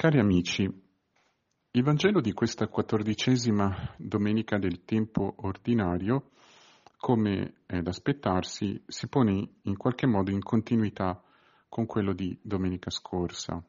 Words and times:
Cari 0.00 0.18
amici, 0.18 0.62
il 0.62 1.82
Vangelo 1.82 2.22
di 2.22 2.32
questa 2.32 2.68
quattordicesima 2.68 3.94
domenica 3.98 4.56
del 4.56 4.82
tempo 4.86 5.34
ordinario, 5.40 6.30
come 6.96 7.56
è 7.66 7.82
da 7.82 7.90
aspettarsi, 7.90 8.82
si 8.86 9.08
pone 9.08 9.56
in 9.64 9.76
qualche 9.76 10.06
modo 10.06 10.30
in 10.30 10.40
continuità 10.40 11.22
con 11.68 11.84
quello 11.84 12.14
di 12.14 12.34
domenica 12.40 12.88
scorsa. 12.88 13.62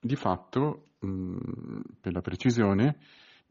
Di 0.00 0.14
fatto, 0.14 0.90
mm, 1.04 1.80
per 2.00 2.12
la 2.12 2.20
precisione, 2.20 2.98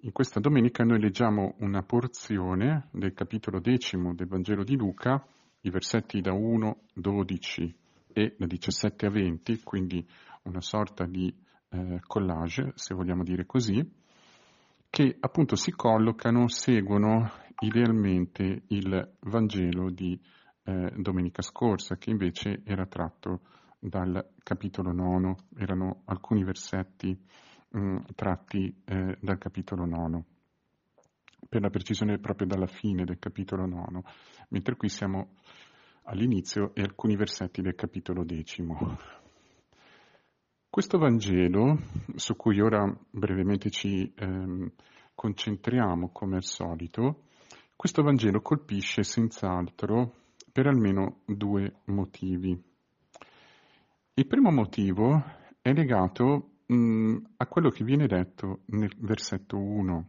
in 0.03 0.13
questa 0.13 0.39
domenica 0.39 0.85
noi 0.85 1.01
leggiamo 1.01 1.55
una 1.57 1.83
porzione 1.83 2.87
del 2.93 3.11
capitolo 3.11 3.59
decimo 3.59 4.15
del 4.15 4.27
Vangelo 4.27 4.63
di 4.63 4.77
Luca, 4.77 5.21
i 5.59 5.69
versetti 5.69 6.21
da 6.21 6.31
1, 6.31 6.83
12 6.93 7.75
e 8.13 8.35
da 8.39 8.45
17 8.45 9.05
a 9.07 9.09
20, 9.09 9.59
quindi 9.61 10.07
una 10.43 10.61
sorta 10.61 11.05
di 11.05 11.49
eh, 11.71 12.00
collage, 12.06 12.74
se 12.75 12.93
vogliamo 12.93 13.24
dire 13.24 13.46
così, 13.46 14.00
che 14.89 15.18
appunto 15.20 15.56
si 15.56 15.71
collocano, 15.71 16.47
seguono 16.47 17.32
idealmente 17.60 18.64
il 18.68 19.16
Vangelo 19.21 19.89
di 19.89 20.20
eh, 20.64 20.92
domenica 20.97 21.42
scorsa, 21.42 21.96
che 21.96 22.10
invece 22.10 22.61
era 22.66 22.86
tratto 22.86 23.42
dal 23.80 24.34
capitolo 24.44 24.92
nono, 24.92 25.46
erano 25.57 26.02
alcuni 26.06 26.44
versetti 26.44 27.18
mh, 27.70 27.80
mm, 27.80 27.97
tratti 28.16 28.82
eh, 28.86 29.18
dal 29.22 29.38
capitolo 29.38 29.86
nono, 29.86 30.25
per 31.47 31.61
la 31.61 31.69
precisione 31.69 32.19
proprio 32.19 32.47
dalla 32.47 32.67
fine 32.67 33.06
del 33.06 33.17
capitolo 33.17 33.66
nono, 33.66 34.03
mentre 34.50 34.75
qui 34.75 34.89
siamo 34.89 35.36
all'inizio 36.03 36.73
e 36.75 36.81
alcuni 36.81 37.16
versetti 37.16 37.61
del 37.61 37.75
capitolo 37.75 38.23
decimo. 38.23 38.97
Questo 40.72 40.98
Vangelo, 40.98 41.80
su 42.16 42.38
cui 42.38 42.61
ora 42.61 42.89
brevemente 43.09 43.69
ci 43.69 44.09
ehm, 44.16 44.72
concentriamo 45.13 46.11
come 46.13 46.38
al 46.38 46.45
solito, 46.45 47.23
questo 47.75 48.02
Vangelo 48.03 48.39
colpisce 48.39 49.03
senz'altro 49.03 50.13
per 50.50 50.67
almeno 50.67 51.23
due 51.25 51.81
motivi. 51.88 52.58
Il 54.13 54.28
primo 54.28 54.50
motivo 54.50 55.22
è 55.61 55.73
legato 55.73 56.61
mh, 56.67 57.17
a 57.35 57.47
quello 57.47 57.67
che 57.67 57.83
viene 57.83 58.08
detto 58.08 58.61
nel 58.67 58.95
versetto 58.97 59.58
1. 59.58 60.08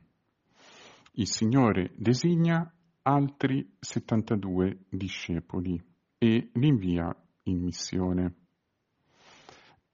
Il 1.14 1.26
Signore 1.26 1.90
designa 1.96 2.72
altri 3.02 3.68
72 3.80 4.84
discepoli 4.88 5.82
e 6.18 6.50
li 6.52 6.66
invia 6.68 7.12
in 7.46 7.62
missione. 7.64 8.41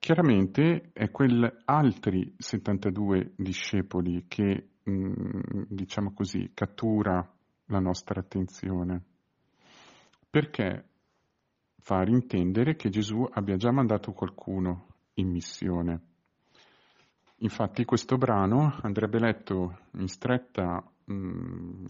Chiaramente 0.00 0.90
è 0.92 1.10
quel 1.10 1.62
altri 1.64 2.32
72 2.38 3.32
discepoli 3.36 4.26
che, 4.28 4.68
mm, 4.88 5.40
diciamo 5.68 6.12
così, 6.14 6.52
cattura 6.54 7.28
la 7.66 7.80
nostra 7.80 8.20
attenzione. 8.20 9.02
Perché 10.30 10.84
far 11.80 12.08
intendere 12.08 12.76
che 12.76 12.90
Gesù 12.90 13.26
abbia 13.28 13.56
già 13.56 13.72
mandato 13.72 14.12
qualcuno 14.12 14.86
in 15.14 15.30
missione. 15.30 16.00
Infatti 17.38 17.84
questo 17.84 18.16
brano 18.16 18.78
andrebbe 18.82 19.18
letto 19.18 19.80
in 19.94 20.06
stretta 20.06 20.82
mh, 21.04 21.14
mm, 21.14 21.84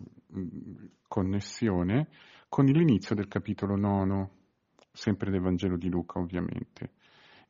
connessione 1.06 2.09
con 2.48 2.64
l'inizio 2.64 3.14
del 3.14 3.29
capitolo 3.29 3.77
9, 3.77 4.29
sempre 4.92 5.31
del 5.31 5.42
Vangelo 5.42 5.77
di 5.77 5.91
Luca 5.91 6.19
ovviamente 6.19 6.92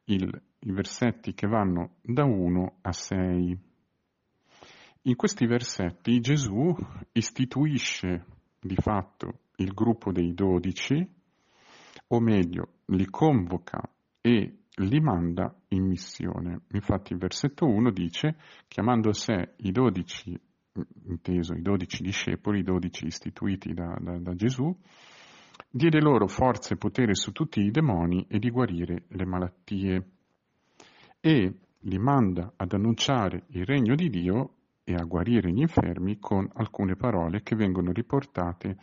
il, 0.09 0.42
i 0.61 0.73
versetti 0.73 1.34
che 1.34 1.47
vanno 1.47 1.97
da 2.03 2.25
1 2.25 2.78
a 2.83 2.92
6. 2.92 3.59
In 5.03 5.17
questi 5.17 5.47
versetti 5.47 6.20
Gesù 6.20 6.75
istituisce 7.12 8.24
di 8.61 8.77
fatto 8.77 9.41
il 9.57 9.73
gruppo 9.73 10.13
dei 10.13 10.35
dodici, 10.35 11.07
o 12.08 12.20
meglio, 12.20 12.74
li 12.86 13.07
convoca 13.07 13.80
e 14.20 14.58
li 14.74 15.01
manda 15.01 15.55
in 15.69 15.86
missione. 15.86 16.63
Infatti 16.73 17.13
il 17.13 17.19
versetto 17.19 17.67
1 17.67 17.90
dice, 17.90 18.36
chiamando 18.67 19.11
a 19.11 19.14
sé 19.14 19.55
i 19.58 19.73
dodici, 19.73 20.39
inteso 21.07 21.55
i 21.55 21.63
dodici 21.63 22.02
discepoli, 22.02 22.61
i 22.61 22.64
dodici 22.64 23.07
istituiti 23.07 23.75
da, 23.75 23.96
da, 24.01 24.19
da 24.19 24.35
Gesù, 24.35 24.75
diede 25.70 26.01
loro 26.01 26.27
forza 26.27 26.74
e 26.74 26.79
potere 26.79 27.14
su 27.14 27.33
tutti 27.33 27.61
i 27.61 27.70
demoni 27.70 28.24
e 28.29 28.39
di 28.39 28.51
guarire 28.51 29.05
le 29.08 29.27
malattie. 29.27 30.06
E 31.20 31.55
li 31.80 31.98
manda 31.98 32.52
ad 32.56 32.73
annunciare 32.73 33.45
il 33.48 33.64
regno 33.64 33.95
di 33.95 34.08
Dio 34.08 34.55
e 34.84 34.95
a 34.95 35.05
guarire 35.05 35.52
gli 35.52 35.61
infermi 35.61 36.18
con 36.18 36.48
alcune 36.55 36.96
parole 36.96 37.42
che 37.42 37.55
vengono 37.55 37.92
riportate 37.92 38.77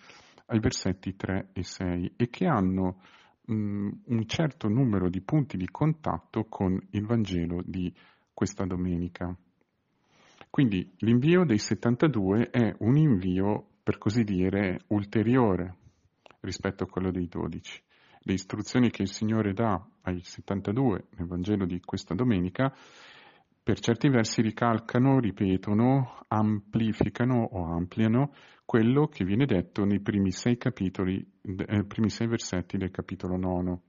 ai 0.47 0.59
versetti 0.59 1.15
3 1.15 1.49
e 1.53 1.63
6 1.63 2.13
e 2.15 2.29
che 2.29 2.45
hanno 2.45 3.01
mh, 3.45 3.89
un 4.05 4.27
certo 4.27 4.67
numero 4.67 5.09
di 5.09 5.21
punti 5.21 5.57
di 5.57 5.67
contatto 5.71 6.45
con 6.45 6.79
il 6.91 7.05
Vangelo 7.05 7.61
di 7.65 7.91
questa 8.33 8.65
domenica. 8.65 9.35
Quindi 10.51 10.93
l'invio 10.99 11.43
dei 11.43 11.57
72 11.57 12.49
è 12.51 12.75
un 12.79 12.95
invio, 12.95 13.65
per 13.81 13.97
così 13.97 14.23
dire, 14.23 14.81
ulteriore 14.87 15.77
rispetto 16.45 16.83
a 16.83 16.87
quello 16.87 17.11
dei 17.11 17.27
dodici. 17.27 17.81
Le 18.19 18.33
istruzioni 18.33 18.89
che 18.89 19.01
il 19.01 19.09
Signore 19.09 19.53
dà 19.53 19.85
ai 20.01 20.21
72 20.23 21.07
nel 21.17 21.27
Vangelo 21.27 21.65
di 21.65 21.79
questa 21.81 22.15
domenica 22.15 22.73
per 23.65 23.79
certi 23.79 24.09
versi 24.09 24.41
ricalcano, 24.41 25.19
ripetono, 25.19 26.19
amplificano 26.27 27.49
o 27.51 27.65
ampliano 27.65 28.31
quello 28.63 29.07
che 29.07 29.25
viene 29.25 29.45
detto 29.45 29.85
nei 29.85 30.01
primi 30.01 30.31
sei 30.31 30.55
capitoli, 30.57 31.23
eh, 31.41 31.83
primi 31.83 32.09
sei 32.09 32.27
versetti 32.27 32.77
del 32.77 32.91
capitolo 32.91 33.37
nono. 33.37 33.81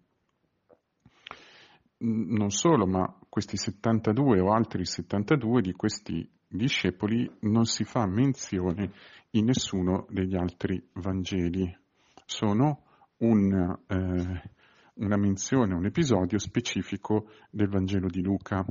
Non 1.99 2.51
solo, 2.51 2.87
ma 2.87 3.07
questi 3.29 3.59
72 3.59 4.41
o 4.41 4.53
altri 4.53 4.85
72 4.85 5.61
di 5.61 5.73
questi 5.73 6.27
discepoli 6.47 7.31
non 7.41 7.65
si 7.65 7.85
fa 7.85 8.07
menzione 8.07 8.93
in 9.33 9.45
nessuno 9.45 10.07
degli 10.09 10.37
altri 10.37 10.83
Vangeli 10.95 11.85
sono 12.27 12.83
un, 13.19 13.79
eh, 13.87 14.51
una 14.95 15.17
menzione, 15.17 15.75
un 15.75 15.87
episodio 15.87 16.39
specifico 16.39 17.31
del 17.51 17.69
Vangelo 17.69 18.09
di 18.09 18.23
Luca, 18.23 18.65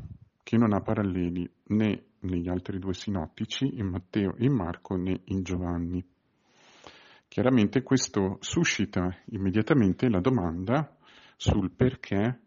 che 0.44 0.58
non 0.58 0.74
ha 0.74 0.82
paralleli 0.82 1.50
né 1.70 2.04
negli 2.20 2.50
altri 2.50 2.78
due 2.78 2.94
sinottici, 2.94 3.78
in 3.78 3.88
Matteo 3.88 4.36
e 4.36 4.46
in 4.46 4.54
Marco, 4.54 4.96
né 4.96 5.22
in 5.26 5.42
Giovanni. 5.42 6.06
Chiaramente 7.28 7.82
questo 7.82 8.38
suscita 8.42 9.10
immediatamente 9.32 10.10
la 10.10 10.20
domanda 10.20 10.96
sul 11.36 11.72
perché 11.72 12.40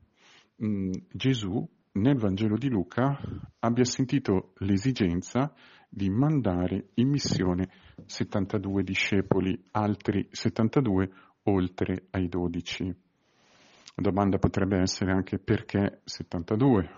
mh, 0.57 0.91
Gesù 1.13 1.69
nel 1.93 2.17
Vangelo 2.17 2.57
di 2.57 2.69
Luca 2.69 3.19
abbia 3.59 3.85
sentito 3.85 4.53
l'esigenza 4.59 5.53
di 5.89 6.11
mandare 6.11 6.89
in 6.95 7.09
missione 7.09 7.69
72 8.05 8.83
discepoli, 8.83 9.59
altri 9.73 10.29
72 10.31 11.11
oltre 11.45 12.07
ai 12.11 12.29
12. 12.29 12.85
La 12.85 14.03
domanda 14.03 14.39
potrebbe 14.39 14.79
essere 14.79 15.13
anche 15.13 15.39
perché 15.39 16.01
72? 16.05 16.91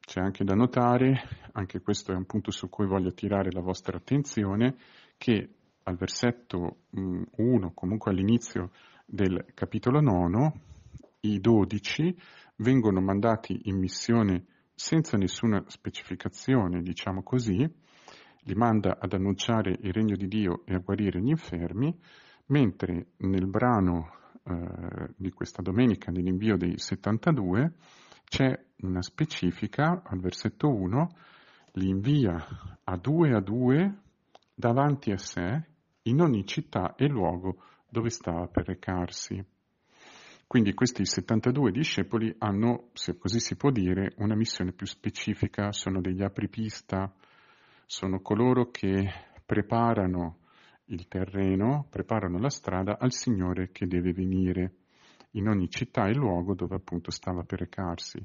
C'è 0.00 0.20
anche 0.20 0.44
da 0.44 0.54
notare, 0.54 1.22
anche 1.52 1.80
questo 1.80 2.12
è 2.12 2.16
un 2.16 2.26
punto 2.26 2.50
su 2.50 2.68
cui 2.68 2.86
voglio 2.86 3.08
attirare 3.08 3.50
la 3.50 3.60
vostra 3.60 3.96
attenzione, 3.96 4.76
che 5.16 5.48
al 5.84 5.96
versetto 5.96 6.82
1, 6.90 7.26
mm, 7.40 7.66
comunque 7.74 8.10
all'inizio 8.10 8.70
del 9.06 9.46
capitolo 9.54 10.00
9, 10.00 10.52
i 11.20 11.40
12 11.40 12.16
vengono 12.56 13.00
mandati 13.00 13.60
in 13.64 13.78
missione 13.78 14.44
senza 14.80 15.18
nessuna 15.18 15.62
specificazione, 15.66 16.80
diciamo 16.80 17.22
così, 17.22 17.58
li 18.44 18.54
manda 18.54 18.96
ad 18.98 19.12
annunciare 19.12 19.76
il 19.78 19.92
regno 19.92 20.16
di 20.16 20.26
Dio 20.26 20.62
e 20.64 20.74
a 20.74 20.78
guarire 20.78 21.20
gli 21.20 21.28
infermi, 21.28 21.94
mentre 22.46 23.08
nel 23.18 23.46
brano 23.46 24.10
eh, 24.42 25.12
di 25.16 25.30
questa 25.32 25.60
domenica, 25.60 26.10
nell'invio 26.10 26.56
dei 26.56 26.78
72, 26.78 27.74
c'è 28.24 28.58
una 28.78 29.02
specifica 29.02 30.02
al 30.02 30.18
versetto 30.18 30.74
1, 30.74 31.08
li 31.72 31.88
invia 31.90 32.42
a 32.82 32.96
due 32.96 33.34
a 33.34 33.40
due 33.40 33.98
davanti 34.54 35.10
a 35.10 35.18
sé 35.18 35.62
in 36.04 36.22
ogni 36.22 36.46
città 36.46 36.94
e 36.96 37.06
luogo 37.06 37.62
dove 37.86 38.08
stava 38.08 38.46
per 38.46 38.66
recarsi. 38.66 39.44
Quindi 40.50 40.74
questi 40.74 41.04
72 41.06 41.70
discepoli 41.70 42.34
hanno, 42.38 42.88
se 42.94 43.16
così 43.16 43.38
si 43.38 43.54
può 43.54 43.70
dire, 43.70 44.14
una 44.16 44.34
missione 44.34 44.72
più 44.72 44.84
specifica, 44.84 45.70
sono 45.70 46.00
degli 46.00 46.24
apripista, 46.24 47.14
sono 47.86 48.18
coloro 48.20 48.68
che 48.72 49.12
preparano 49.46 50.38
il 50.86 51.06
terreno, 51.06 51.86
preparano 51.88 52.40
la 52.40 52.50
strada 52.50 52.98
al 52.98 53.12
Signore 53.12 53.70
che 53.70 53.86
deve 53.86 54.12
venire 54.12 54.72
in 55.34 55.46
ogni 55.46 55.70
città 55.70 56.08
e 56.08 56.14
luogo 56.14 56.56
dove 56.56 56.74
appunto 56.74 57.12
stava 57.12 57.44
per 57.44 57.60
recarsi. 57.60 58.18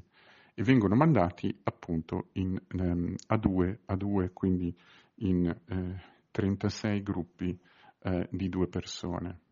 e 0.52 0.62
vengono 0.64 0.96
mandati 0.96 1.56
appunto 1.62 2.30
in, 2.32 2.60
um, 2.72 3.14
a, 3.28 3.36
due, 3.36 3.82
a 3.84 3.94
due, 3.94 4.32
quindi 4.32 4.76
in 5.18 5.46
eh, 5.46 6.02
36 6.32 7.02
gruppi 7.04 7.56
eh, 8.02 8.28
di 8.32 8.48
due 8.48 8.66
persone. 8.66 9.42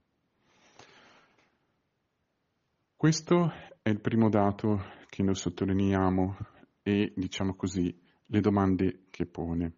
Questo 2.97 3.53
è 3.83 3.91
il 3.91 4.01
primo 4.01 4.31
dato 4.31 4.81
che 5.11 5.23
noi 5.23 5.35
sottolineiamo 5.35 6.37
e, 6.83 7.13
diciamo 7.15 7.55
così, 7.55 7.95
le 8.27 8.41
domande 8.41 9.07
che 9.11 9.27
pone. 9.27 9.73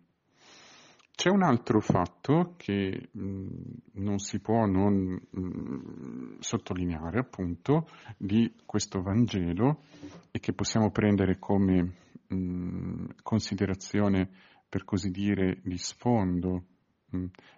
C'è 1.13 1.31
un 1.31 1.43
altro 1.43 1.81
fatto 1.81 2.55
che 2.57 3.09
mh, 3.11 3.47
non 3.95 4.19
si 4.19 4.39
può 4.41 4.67
non 4.67 5.19
mh, 5.31 6.37
sottolineare, 6.41 7.19
appunto, 7.19 7.89
di 8.19 8.55
questo 8.67 9.01
Vangelo 9.01 9.83
e 10.31 10.39
che 10.39 10.53
possiamo 10.53 10.91
prendere 10.91 11.39
come 11.39 11.95
mh, 12.29 13.07
considerazione, 13.23 14.29
per 14.69 14.85
così 14.85 15.11
dire, 15.11 15.61
di 15.65 15.79
sfondo, 15.79 16.65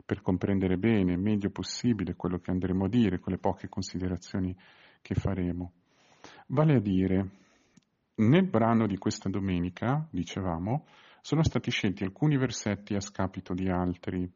per 0.06 0.22
comprendere 0.22 0.76
bene, 0.76 1.16
meglio 1.16 1.50
possibile 1.50 2.14
quello 2.14 2.38
che 2.38 2.52
andremo 2.52 2.84
a 2.84 2.88
dire, 2.88 3.18
quelle 3.18 3.38
poche 3.38 3.68
considerazioni 3.68 4.56
che 5.08 5.14
faremo. 5.14 5.72
Vale 6.48 6.74
a 6.74 6.80
dire, 6.80 7.28
nel 8.16 8.46
brano 8.46 8.86
di 8.86 8.98
questa 8.98 9.30
domenica, 9.30 10.06
dicevamo, 10.10 10.84
sono 11.22 11.42
stati 11.42 11.70
scelti 11.70 12.04
alcuni 12.04 12.36
versetti 12.36 12.94
a 12.94 13.00
scapito 13.00 13.54
di 13.54 13.70
altri. 13.70 14.30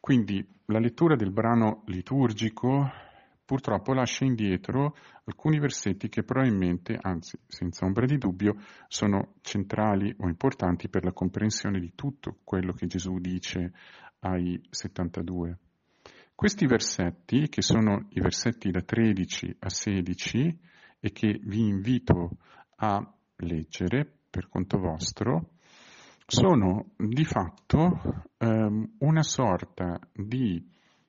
Quindi 0.00 0.42
la 0.66 0.78
lettura 0.78 1.14
del 1.14 1.30
brano 1.30 1.82
liturgico 1.88 2.90
purtroppo 3.44 3.92
lascia 3.92 4.24
indietro 4.24 4.96
alcuni 5.24 5.58
versetti 5.58 6.08
che 6.08 6.22
probabilmente, 6.22 6.96
anzi 6.98 7.38
senza 7.46 7.84
ombra 7.84 8.06
di 8.06 8.16
dubbio, 8.16 8.56
sono 8.88 9.34
centrali 9.42 10.14
o 10.20 10.26
importanti 10.26 10.88
per 10.88 11.04
la 11.04 11.12
comprensione 11.12 11.78
di 11.80 11.92
tutto 11.94 12.38
quello 12.44 12.72
che 12.72 12.86
Gesù 12.86 13.18
dice 13.18 13.74
ai 14.20 14.58
72. 14.70 15.58
Questi 16.36 16.66
versetti, 16.66 17.48
che 17.48 17.62
sono 17.62 18.08
i 18.10 18.20
versetti 18.20 18.70
da 18.70 18.82
13 18.82 19.56
a 19.58 19.70
16 19.70 20.60
e 21.00 21.10
che 21.10 21.40
vi 21.42 21.60
invito 21.60 22.36
a 22.76 23.14
leggere 23.36 24.06
per 24.28 24.46
conto 24.50 24.76
vostro, 24.76 25.52
sono 26.26 26.90
di 26.98 27.24
fatto 27.24 28.26
ehm, 28.36 28.96
una 28.98 29.22
sorta 29.22 29.98
di 30.12 30.62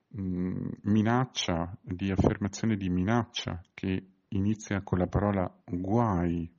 mh, 0.07 0.21
mm, 0.21 0.68
minaccia, 0.83 1.77
di 1.81 2.09
affermazione 2.09 2.77
di 2.77 2.88
minaccia 2.88 3.62
che 3.74 4.07
inizia 4.29 4.81
con 4.81 4.97
la 4.97 5.07
parola 5.07 5.53
guai 5.65 6.50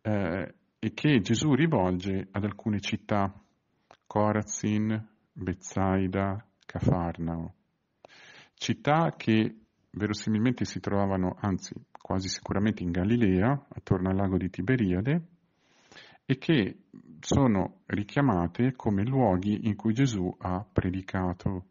eh, 0.00 0.54
e 0.78 0.94
che 0.94 1.20
Gesù 1.20 1.52
rivolge 1.52 2.26
ad 2.30 2.42
alcune 2.42 2.80
città, 2.80 3.30
Corazin, 4.06 5.08
Bezzaida, 5.30 6.42
Cafarnao, 6.74 7.54
città 8.54 9.14
che 9.16 9.58
verosimilmente 9.92 10.64
si 10.64 10.80
trovavano, 10.80 11.36
anzi 11.38 11.72
quasi 12.02 12.28
sicuramente 12.28 12.82
in 12.82 12.90
Galilea, 12.90 13.66
attorno 13.68 14.08
al 14.08 14.16
lago 14.16 14.36
di 14.36 14.50
Tiberiade, 14.50 15.22
e 16.24 16.36
che 16.36 16.78
sono 17.20 17.82
richiamate 17.86 18.72
come 18.74 19.04
luoghi 19.04 19.68
in 19.68 19.76
cui 19.76 19.92
Gesù 19.92 20.34
ha 20.40 20.66
predicato, 20.70 21.66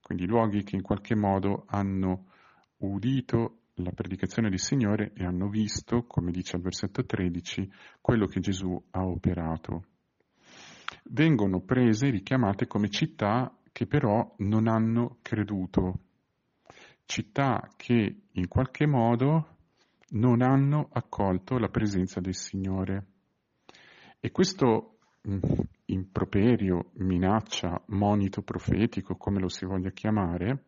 quindi 0.00 0.26
luoghi 0.26 0.62
che 0.62 0.76
in 0.76 0.82
qualche 0.82 1.16
modo 1.16 1.64
hanno 1.66 2.26
udito 2.78 3.62
la 3.74 3.90
predicazione 3.90 4.48
del 4.48 4.60
Signore 4.60 5.10
e 5.16 5.24
hanno 5.24 5.48
visto, 5.48 6.04
come 6.04 6.30
dice 6.30 6.54
al 6.54 6.62
versetto 6.62 7.04
13, 7.04 7.68
quello 8.00 8.26
che 8.26 8.38
Gesù 8.38 8.80
ha 8.90 9.04
operato. 9.04 9.86
Vengono 11.02 11.62
prese, 11.62 12.10
richiamate 12.10 12.68
come 12.68 12.88
città 12.88 13.52
che 13.76 13.86
però 13.86 14.34
non 14.38 14.68
hanno 14.68 15.18
creduto, 15.20 15.98
città 17.04 17.68
che 17.76 18.22
in 18.32 18.48
qualche 18.48 18.86
modo 18.86 19.56
non 20.12 20.40
hanno 20.40 20.88
accolto 20.90 21.58
la 21.58 21.68
presenza 21.68 22.18
del 22.18 22.34
Signore. 22.34 23.04
E 24.18 24.30
questo 24.30 24.96
mm, 25.28 25.40
improperio, 25.88 26.92
minaccia, 26.94 27.78
monito 27.88 28.40
profetico, 28.40 29.16
come 29.16 29.40
lo 29.40 29.50
si 29.50 29.66
voglia 29.66 29.90
chiamare, 29.90 30.64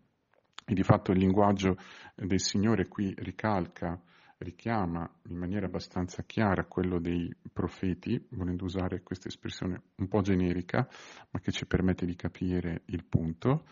e 0.67 0.75
di 0.75 0.83
fatto 0.83 1.11
il 1.11 1.19
linguaggio 1.19 1.79
del 2.15 2.41
Signore 2.41 2.89
qui 2.89 3.15
ricalca, 3.17 3.99
richiama 4.39 5.09
in 5.29 5.37
maniera 5.37 5.67
abbastanza 5.67 6.23
chiara 6.23 6.65
quello 6.65 6.99
dei 6.99 7.35
profeti, 7.53 8.25
volendo 8.31 8.65
usare 8.65 9.03
questa 9.03 9.29
espressione 9.29 9.83
un 9.97 10.09
po' 10.09 10.21
generica, 10.21 10.89
ma 11.31 11.41
che 11.41 11.51
ci 11.51 11.67
permette 11.67 12.07
di 12.07 12.15
capire 12.15 12.83
il 12.87 13.05
punto. 13.05 13.65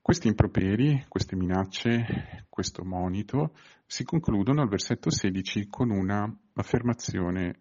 Questi 0.00 0.26
improperi, 0.26 1.04
queste 1.08 1.36
minacce, 1.36 2.46
questo 2.48 2.84
monito 2.84 3.54
si 3.86 4.02
concludono 4.04 4.60
al 4.60 4.68
versetto 4.68 5.10
16 5.10 5.68
con 5.68 5.90
una 5.90 6.28
affermazione 6.54 7.60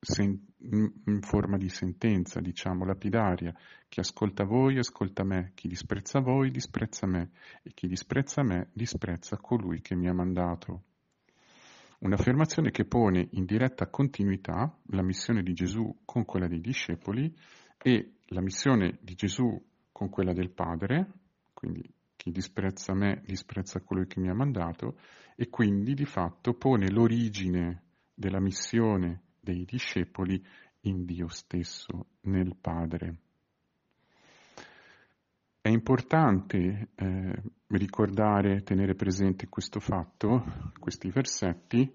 sen- 0.00 0.46
in 0.60 1.20
forma 1.22 1.56
di 1.56 1.68
sentenza, 1.68 2.40
diciamo, 2.40 2.84
lapidaria. 2.84 3.54
Chi 3.88 4.00
ascolta 4.00 4.44
voi, 4.44 4.78
ascolta 4.78 5.24
me, 5.24 5.52
chi 5.54 5.68
disprezza 5.68 6.20
voi, 6.20 6.50
disprezza 6.50 7.06
me, 7.06 7.30
e 7.62 7.72
chi 7.72 7.86
disprezza 7.86 8.42
me, 8.42 8.68
disprezza 8.72 9.36
colui 9.36 9.80
che 9.80 9.94
mi 9.94 10.08
ha 10.08 10.12
mandato. 10.12 10.82
Un'affermazione 12.00 12.70
che 12.70 12.84
pone 12.84 13.26
in 13.32 13.44
diretta 13.44 13.88
continuità 13.88 14.72
la 14.90 15.02
missione 15.02 15.42
di 15.42 15.52
Gesù 15.52 16.02
con 16.04 16.24
quella 16.24 16.46
dei 16.46 16.60
discepoli 16.60 17.34
e 17.76 18.18
la 18.26 18.40
missione 18.40 18.98
di 19.00 19.14
Gesù 19.14 19.60
con 19.90 20.08
quella 20.08 20.32
del 20.32 20.50
Padre, 20.50 21.10
quindi 21.52 21.82
chi 22.14 22.30
disprezza 22.30 22.94
me 22.94 23.22
disprezza 23.26 23.80
colui 23.80 24.06
che 24.06 24.20
mi 24.20 24.28
ha 24.28 24.34
mandato, 24.34 24.98
e 25.34 25.48
quindi 25.48 25.94
di 25.94 26.04
fatto 26.04 26.54
pone 26.54 26.88
l'origine 26.88 27.82
della 28.14 28.40
missione 28.40 29.22
dei 29.40 29.64
discepoli 29.64 30.40
in 30.82 31.04
Dio 31.04 31.26
stesso, 31.26 32.10
nel 32.22 32.54
Padre. 32.60 33.27
È 35.68 35.70
importante 35.70 36.88
eh, 36.94 37.42
ricordare, 37.66 38.62
tenere 38.62 38.94
presente 38.94 39.50
questo 39.50 39.80
fatto, 39.80 40.42
questi 40.78 41.10
versetti, 41.10 41.94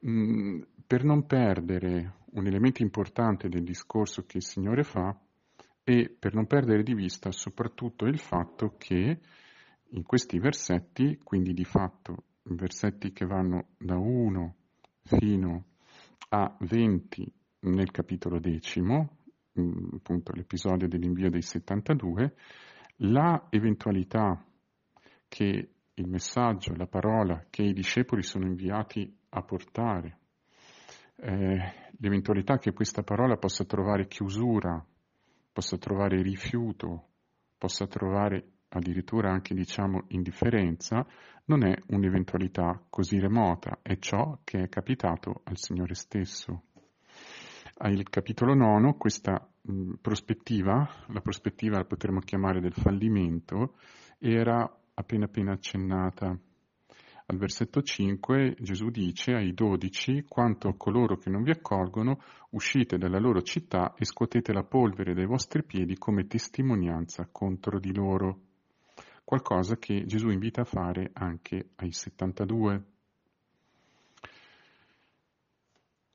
mh, 0.00 0.10
mm, 0.10 0.62
per 0.84 1.04
non 1.04 1.24
perdere 1.24 2.14
un 2.32 2.44
elemento 2.44 2.82
importante 2.82 3.48
del 3.48 3.62
discorso 3.62 4.26
che 4.26 4.38
il 4.38 4.42
Signore 4.42 4.82
fa 4.82 5.16
e 5.84 6.12
per 6.18 6.34
non 6.34 6.48
perdere 6.48 6.82
di 6.82 6.92
vista 6.92 7.30
soprattutto 7.30 8.06
il 8.06 8.18
fatto 8.18 8.74
che 8.76 9.20
in 9.90 10.02
questi 10.02 10.40
versetti, 10.40 11.20
quindi 11.22 11.54
di 11.54 11.64
fatto 11.64 12.24
versetti 12.42 13.12
che 13.12 13.26
vanno 13.26 13.68
da 13.78 13.96
1 13.96 14.56
fino 15.04 15.66
a 16.30 16.52
20 16.58 17.32
nel 17.60 17.92
capitolo 17.92 18.40
decimo, 18.40 19.18
mm, 19.60 19.90
appunto 19.98 20.32
l'episodio 20.32 20.88
dell'invio 20.88 21.30
dei 21.30 21.42
72, 21.42 22.34
la 22.98 23.46
eventualità 23.50 24.44
che 25.28 25.68
il 25.94 26.08
messaggio, 26.08 26.74
la 26.74 26.86
parola 26.86 27.46
che 27.50 27.62
i 27.62 27.72
discepoli 27.72 28.22
sono 28.22 28.46
inviati 28.46 29.16
a 29.30 29.42
portare, 29.42 30.18
eh, 31.16 31.58
l'eventualità 31.98 32.58
che 32.58 32.72
questa 32.72 33.02
parola 33.02 33.36
possa 33.36 33.64
trovare 33.64 34.06
chiusura, 34.06 34.84
possa 35.52 35.76
trovare 35.78 36.20
rifiuto, 36.22 37.08
possa 37.56 37.86
trovare 37.86 38.50
addirittura 38.68 39.30
anche 39.30 39.54
diciamo 39.54 40.04
indifferenza, 40.08 41.06
non 41.46 41.64
è 41.64 41.76
un'eventualità 41.88 42.84
così 42.90 43.18
remota, 43.18 43.78
è 43.82 43.98
ciò 43.98 44.38
che 44.42 44.62
è 44.62 44.68
capitato 44.68 45.42
al 45.44 45.56
Signore 45.56 45.94
stesso. 45.94 46.64
Al 47.84 48.02
capitolo 48.08 48.54
9 48.54 48.94
questa 48.96 49.46
mh, 49.60 49.96
prospettiva, 50.00 50.88
la 51.08 51.20
prospettiva 51.20 51.76
la 51.76 51.84
potremmo 51.84 52.20
chiamare 52.20 52.58
del 52.58 52.72
fallimento, 52.72 53.74
era 54.18 54.66
appena 54.94 55.26
appena 55.26 55.52
accennata. 55.52 56.28
Al 57.26 57.36
versetto 57.36 57.82
5 57.82 58.56
Gesù 58.58 58.88
dice 58.88 59.34
ai 59.34 59.52
dodici, 59.52 60.24
quanto 60.26 60.68
a 60.68 60.76
coloro 60.78 61.18
che 61.18 61.28
non 61.28 61.42
vi 61.42 61.50
accolgono, 61.50 62.22
uscite 62.52 62.96
dalla 62.96 63.18
loro 63.18 63.42
città 63.42 63.92
e 63.98 64.06
scuotete 64.06 64.54
la 64.54 64.64
polvere 64.64 65.12
dai 65.12 65.26
vostri 65.26 65.62
piedi 65.62 65.98
come 65.98 66.26
testimonianza 66.26 67.28
contro 67.30 67.78
di 67.78 67.94
loro 67.94 68.40
qualcosa 69.24 69.76
che 69.76 70.04
Gesù 70.06 70.30
invita 70.30 70.62
a 70.62 70.64
fare 70.64 71.10
anche 71.12 71.72
ai 71.76 71.92
72. 71.92 72.93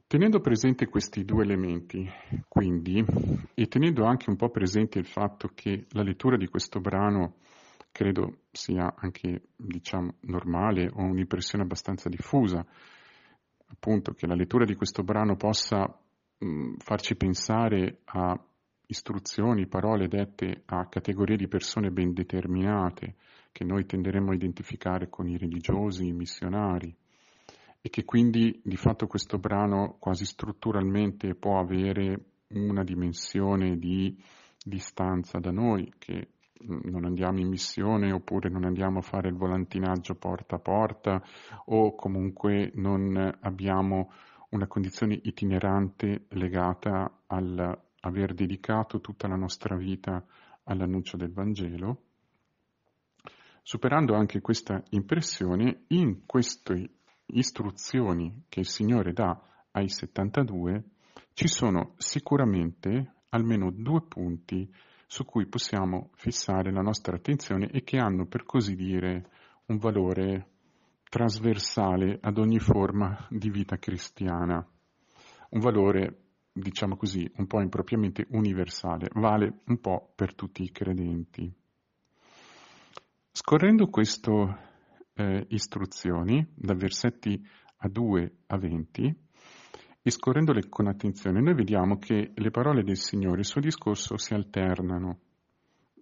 Tenendo 0.09 0.39
presente 0.39 0.87
questi 0.87 1.23
due 1.23 1.43
elementi, 1.43 2.03
quindi, 2.47 3.05
e 3.53 3.67
tenendo 3.67 4.05
anche 4.05 4.31
un 4.31 4.37
po' 4.37 4.49
presente 4.49 4.97
il 4.97 5.05
fatto 5.05 5.51
che 5.53 5.85
la 5.91 6.01
lettura 6.01 6.35
di 6.35 6.47
questo 6.47 6.79
brano 6.79 7.35
credo 7.91 8.39
sia 8.51 8.91
anche, 8.97 9.49
diciamo, 9.55 10.15
normale 10.21 10.89
o 10.91 11.03
un'impressione 11.03 11.63
abbastanza 11.63 12.09
diffusa, 12.09 12.65
appunto 13.67 14.13
che 14.13 14.25
la 14.25 14.33
lettura 14.33 14.65
di 14.65 14.73
questo 14.73 15.03
brano 15.03 15.35
possa 15.35 15.85
mh, 16.39 16.77
farci 16.79 17.15
pensare 17.15 17.99
a 18.05 18.35
istruzioni, 18.87 19.67
parole 19.67 20.07
dette 20.07 20.63
a 20.65 20.87
categorie 20.87 21.37
di 21.37 21.47
persone 21.47 21.91
ben 21.91 22.13
determinate, 22.13 23.13
che 23.51 23.63
noi 23.63 23.85
tenderemo 23.85 24.31
a 24.31 24.33
identificare 24.33 25.07
con 25.07 25.27
i 25.27 25.37
religiosi, 25.37 26.07
i 26.07 26.13
missionari, 26.13 26.97
e 27.81 27.89
che 27.89 28.03
quindi 28.03 28.59
di 28.63 28.75
fatto 28.75 29.07
questo 29.07 29.37
brano 29.37 29.95
quasi 29.99 30.25
strutturalmente 30.25 31.35
può 31.35 31.59
avere 31.59 32.25
una 32.49 32.83
dimensione 32.83 33.77
di 33.77 34.17
distanza 34.63 35.39
da 35.39 35.51
noi, 35.51 35.93
che 35.97 36.29
non 36.61 37.05
andiamo 37.05 37.39
in 37.39 37.47
missione 37.47 38.11
oppure 38.11 38.49
non 38.49 38.65
andiamo 38.65 38.99
a 38.99 39.03
fare 39.03 39.29
il 39.29 39.35
volantinaggio 39.35 40.15
porta 40.15 40.55
a 40.55 40.59
porta 40.59 41.23
o 41.65 41.95
comunque 41.95 42.71
non 42.75 43.37
abbiamo 43.41 44.11
una 44.49 44.67
condizione 44.67 45.19
itinerante 45.23 46.25
legata 46.29 47.21
al 47.27 47.79
aver 48.01 48.33
dedicato 48.33 48.99
tutta 48.99 49.27
la 49.27 49.35
nostra 49.35 49.75
vita 49.75 50.25
all'annuncio 50.63 51.17
del 51.17 51.31
Vangelo. 51.31 52.03
Superando 53.61 54.15
anche 54.15 54.41
questa 54.41 54.81
impressione, 54.89 55.83
in 55.89 56.25
queste 56.25 56.89
istruzioni 57.31 58.43
che 58.49 58.61
il 58.61 58.67
Signore 58.67 59.13
dà 59.13 59.39
ai 59.71 59.89
72 59.89 60.83
ci 61.33 61.47
sono 61.47 61.93
sicuramente 61.97 63.13
almeno 63.29 63.71
due 63.71 64.01
punti 64.01 64.69
su 65.07 65.25
cui 65.25 65.47
possiamo 65.47 66.11
fissare 66.15 66.71
la 66.71 66.81
nostra 66.81 67.15
attenzione 67.15 67.69
e 67.71 67.83
che 67.83 67.97
hanno, 67.97 68.25
per 68.25 68.43
così 68.43 68.75
dire, 68.75 69.29
un 69.65 69.77
valore 69.77 70.47
trasversale 71.09 72.19
ad 72.21 72.37
ogni 72.37 72.59
forma 72.59 73.25
di 73.29 73.49
vita 73.49 73.77
cristiana, 73.77 74.65
un 75.49 75.59
valore, 75.59 76.25
diciamo 76.51 76.95
così, 76.95 77.29
un 77.37 77.47
po' 77.47 77.61
impropriamente 77.61 78.27
universale, 78.29 79.09
vale 79.13 79.61
un 79.65 79.79
po' 79.79 80.11
per 80.15 80.35
tutti 80.35 80.61
i 80.61 80.71
credenti. 80.71 81.51
Scorrendo 83.31 83.87
queste 83.87 84.68
eh, 85.19 85.45
istruzioni, 85.49 86.45
da 86.55 86.73
versetti 86.73 87.45
a 87.77 87.89
2 87.89 88.33
a 88.47 88.57
20, 88.57 89.15
e 90.01 90.11
scorrendole 90.11 90.69
con 90.69 90.87
attenzione, 90.87 91.41
noi 91.41 91.53
vediamo 91.53 91.97
che 91.97 92.31
le 92.33 92.51
parole 92.51 92.83
del 92.83 92.95
Signore, 92.95 93.39
il 93.39 93.45
suo 93.45 93.59
discorso 93.61 94.17
si 94.17 94.33
alternano. 94.33 95.19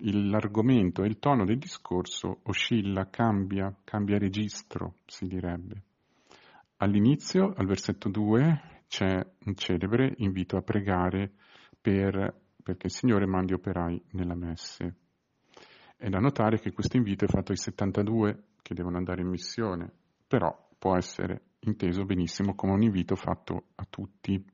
L'argomento 0.01 1.01
e 1.01 1.07
il 1.07 1.17
tono 1.17 1.43
del 1.43 1.57
discorso 1.57 2.41
oscilla, 2.43 3.09
cambia, 3.09 3.75
cambia 3.83 4.19
registro, 4.19 4.97
si 5.07 5.25
direbbe. 5.25 5.81
All'inizio, 6.77 7.51
al 7.55 7.65
versetto 7.65 8.07
2, 8.07 8.83
c'è 8.87 9.25
un 9.45 9.55
celebre 9.55 10.13
invito 10.17 10.55
a 10.55 10.61
pregare 10.61 11.31
per, 11.81 12.39
perché 12.61 12.85
il 12.85 12.93
Signore 12.93 13.25
mandi 13.25 13.53
operai 13.53 13.99
nella 14.11 14.35
messe. 14.35 14.95
È 15.97 16.07
da 16.09 16.19
notare 16.19 16.59
che 16.59 16.71
questo 16.71 16.97
invito 16.97 17.25
è 17.25 17.27
fatto 17.27 17.51
ai 17.51 17.57
72 17.57 18.43
che 18.67 18.73
devono 18.73 18.97
andare 18.97 19.21
in 19.21 19.29
missione, 19.29 19.89
però 20.27 20.53
può 20.77 20.97
essere 20.97 21.51
inteso 21.59 22.03
benissimo 22.03 22.53
come 22.53 22.73
un 22.73 22.81
invito 22.81 23.15
fatto 23.15 23.67
a 23.75 23.85
tutti. 23.89 24.45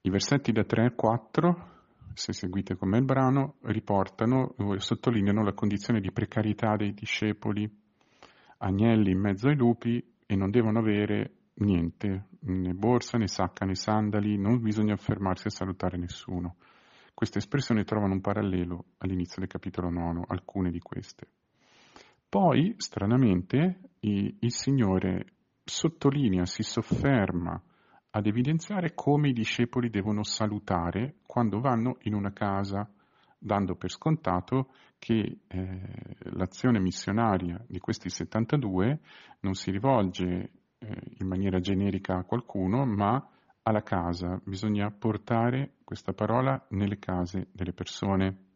I 0.00 0.10
versetti 0.10 0.50
da 0.50 0.64
3 0.64 0.86
a 0.86 0.90
4, 0.92 1.68
se 2.14 2.32
seguite 2.32 2.74
come 2.74 2.96
il 2.96 3.04
brano, 3.04 3.56
riportano, 3.64 4.54
sottolineano 4.78 5.44
la 5.44 5.52
condizione 5.52 6.00
di 6.00 6.10
precarietà 6.10 6.74
dei 6.74 6.94
discepoli, 6.94 7.70
agnelli 8.58 9.10
in 9.10 9.20
mezzo 9.20 9.48
ai 9.48 9.56
lupi 9.56 10.02
e 10.24 10.34
non 10.34 10.50
devono 10.50 10.78
avere 10.78 11.34
niente, 11.56 12.28
né 12.40 12.72
borsa, 12.72 13.18
né 13.18 13.26
sacca, 13.26 13.66
né 13.66 13.74
sandali, 13.74 14.38
non 14.38 14.62
bisogna 14.62 14.96
fermarsi 14.96 15.48
a 15.48 15.50
salutare 15.50 15.98
nessuno. 15.98 16.56
Queste 17.12 17.36
espressioni 17.36 17.84
trovano 17.84 18.14
un 18.14 18.22
parallelo 18.22 18.86
all'inizio 18.98 19.40
del 19.40 19.50
capitolo 19.50 19.90
9, 19.90 20.22
alcune 20.28 20.70
di 20.70 20.80
queste. 20.80 21.26
Poi, 22.32 22.76
stranamente, 22.78 23.90
il 24.00 24.52
Signore 24.52 25.34
sottolinea, 25.62 26.46
si 26.46 26.62
sofferma 26.62 27.62
ad 28.08 28.26
evidenziare 28.26 28.94
come 28.94 29.28
i 29.28 29.34
discepoli 29.34 29.90
devono 29.90 30.22
salutare 30.22 31.16
quando 31.26 31.60
vanno 31.60 31.98
in 32.04 32.14
una 32.14 32.32
casa, 32.32 32.90
dando 33.38 33.74
per 33.74 33.90
scontato 33.90 34.70
che 34.98 35.40
eh, 35.46 35.80
l'azione 36.30 36.80
missionaria 36.80 37.62
di 37.68 37.78
questi 37.78 38.08
72 38.08 39.00
non 39.40 39.52
si 39.52 39.70
rivolge 39.70 40.24
eh, 40.78 41.02
in 41.18 41.26
maniera 41.26 41.58
generica 41.58 42.16
a 42.16 42.24
qualcuno, 42.24 42.86
ma 42.86 43.28
alla 43.62 43.82
casa. 43.82 44.40
Bisogna 44.42 44.90
portare 44.90 45.74
questa 45.84 46.14
parola 46.14 46.64
nelle 46.70 46.98
case 46.98 47.48
delle 47.52 47.74
persone. 47.74 48.51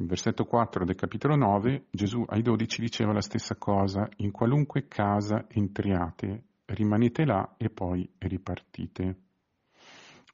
Il 0.00 0.06
versetto 0.06 0.46
4 0.46 0.86
del 0.86 0.94
capitolo 0.94 1.36
9, 1.36 1.88
Gesù 1.90 2.24
ai 2.26 2.40
dodici 2.40 2.80
diceva 2.80 3.12
la 3.12 3.20
stessa 3.20 3.56
cosa, 3.56 4.08
in 4.16 4.30
qualunque 4.30 4.88
casa 4.88 5.44
entriate, 5.46 6.44
rimanete 6.64 7.26
là 7.26 7.56
e 7.58 7.68
poi 7.68 8.10
ripartite. 8.16 9.16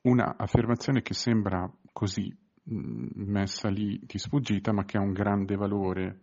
Una 0.02 0.36
affermazione 0.38 1.02
che 1.02 1.14
sembra 1.14 1.68
così 1.92 2.32
mm, 2.70 3.08
messa 3.14 3.68
lì 3.68 4.00
di 4.06 4.18
sfuggita, 4.18 4.70
ma 4.70 4.84
che 4.84 4.98
ha 4.98 5.02
un 5.02 5.12
grande 5.12 5.56
valore, 5.56 6.20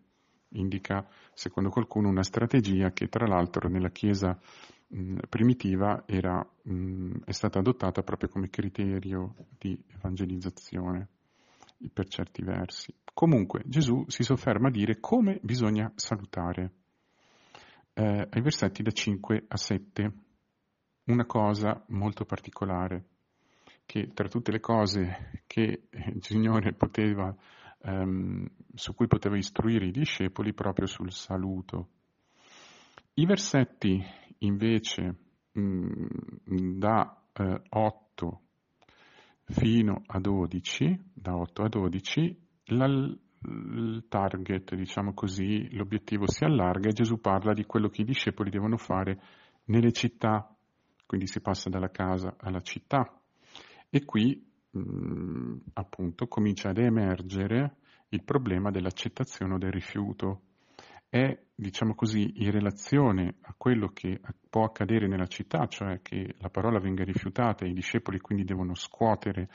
indica, 0.52 1.06
secondo 1.34 1.70
qualcuno, 1.70 2.08
una 2.08 2.24
strategia 2.24 2.92
che 2.92 3.10
tra 3.10 3.28
l'altro 3.28 3.68
nella 3.68 3.90
Chiesa 3.90 4.40
mm, 4.96 5.18
primitiva 5.28 6.04
era, 6.06 6.50
mm, 6.70 7.24
è 7.26 7.32
stata 7.34 7.60
adottata 7.60 8.04
proprio 8.04 8.30
come 8.30 8.50
criterio 8.50 9.36
di 9.58 9.78
evangelizzazione 9.98 11.10
per 11.90 12.08
certi 12.08 12.44
versi. 12.44 12.94
Comunque 13.14 13.62
Gesù 13.66 14.06
si 14.08 14.24
sofferma 14.24 14.68
a 14.68 14.72
dire 14.72 15.00
come 15.00 15.40
bisogna 15.42 15.92
salutare. 15.96 16.72
Eh, 17.94 18.28
ai 18.30 18.42
versetti 18.42 18.82
da 18.82 18.92
5 18.92 19.46
a 19.48 19.58
7, 19.58 20.14
una 21.06 21.26
cosa 21.26 21.84
molto 21.90 22.26
particolare, 22.26 23.06
che 23.86 24.12
tra 24.14 24.28
tutte 24.28 24.52
le 24.52 24.60
cose 24.60 25.42
che 25.46 25.88
il 25.92 26.24
Signore 26.24 26.74
poteva, 26.74 27.36
ehm, 27.82 28.48
su 28.74 28.96
cui 28.96 29.08
poteva 29.08 29.38
istruire 29.38 29.86
i 29.86 29.92
discepoli 29.92 30.54
proprio 30.54 30.88
sul 30.88 31.12
saluto. 31.12 31.90
I 33.16 33.26
versetti 33.26 34.04
invece 34.40 35.16
mh, 35.52 35.62
mm, 35.62 36.80
da 36.80 37.24
eh, 37.34 37.62
8 37.70 38.43
fino 39.46 40.02
a 40.06 40.20
12, 40.20 41.12
da 41.14 41.36
8 41.36 41.64
a 41.64 41.70
12, 41.70 42.38
la, 42.66 42.86
il 42.86 44.06
target, 44.08 44.76
diciamo 44.76 45.14
così, 45.14 45.70
l'obiettivo 45.76 46.30
si 46.30 46.44
allarga 46.44 46.90
e 46.90 46.94
Gesù 46.94 47.20
parla 47.20 47.54
di 47.54 47.66
quello 47.66 47.90
che 47.90 48.02
i 48.02 48.06
discepoli 48.06 48.50
devono 48.50 48.78
fare 48.78 49.22
nelle 49.66 49.92
città, 49.92 50.56
quindi 51.06 51.28
si 51.28 51.42
passa 51.42 51.70
dalla 51.70 51.90
casa 51.90 52.36
alla 52.40 52.62
città. 52.62 53.20
E 53.90 54.06
qui 54.06 54.44
mh, 54.72 55.56
appunto 55.74 56.28
comincia 56.28 56.70
ad 56.70 56.78
emergere 56.78 57.78
il 58.10 58.24
problema 58.24 58.72
dell'accettazione 58.72 59.54
o 59.54 59.58
del 59.58 59.72
rifiuto. 59.72 60.42
È, 61.14 61.40
diciamo 61.54 61.94
così, 61.94 62.42
in 62.42 62.50
relazione 62.50 63.36
a 63.42 63.54
quello 63.56 63.90
che 63.90 64.20
può 64.50 64.64
accadere 64.64 65.06
nella 65.06 65.28
città, 65.28 65.68
cioè 65.68 66.02
che 66.02 66.34
la 66.40 66.50
parola 66.50 66.80
venga 66.80 67.04
rifiutata 67.04 67.66
e 67.66 67.70
i 67.70 67.74
discepoli 67.74 68.20
quindi 68.20 68.44
devono 68.44 68.74
scuotere 68.74 69.48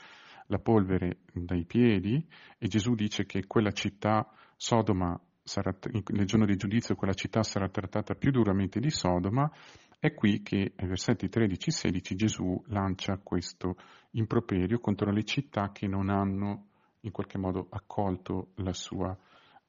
la 0.45 0.59
polvere 0.59 1.17
dai 1.33 1.65
piedi 1.65 2.25
e 2.57 2.67
Gesù 2.69 2.95
dice 2.95 3.25
che 3.25 3.45
quella 3.45 3.71
città, 3.71 4.25
Sodoma, 4.55 5.19
sarà, 5.43 5.77
nel 6.13 6.25
giorno 6.25 6.45
di 6.45 6.55
giudizio 6.55 6.95
quella 6.95 7.11
città 7.11 7.43
sarà 7.43 7.67
trattata 7.67 8.15
più 8.15 8.31
duramente 8.31 8.79
di 8.79 8.89
Sodoma, 8.89 9.51
è 9.99 10.13
qui 10.13 10.41
che 10.41 10.71
ai 10.77 10.87
versetti 10.87 11.27
13 11.27 11.67
e 11.67 11.73
16 11.73 12.15
Gesù 12.15 12.63
lancia 12.67 13.19
questo 13.21 13.75
improperio 14.11 14.79
contro 14.79 15.11
le 15.11 15.25
città 15.25 15.73
che 15.73 15.87
non 15.87 16.09
hanno 16.09 16.67
in 17.01 17.11
qualche 17.11 17.37
modo 17.37 17.67
accolto 17.69 18.51
la 18.55 18.71
sua 18.71 19.13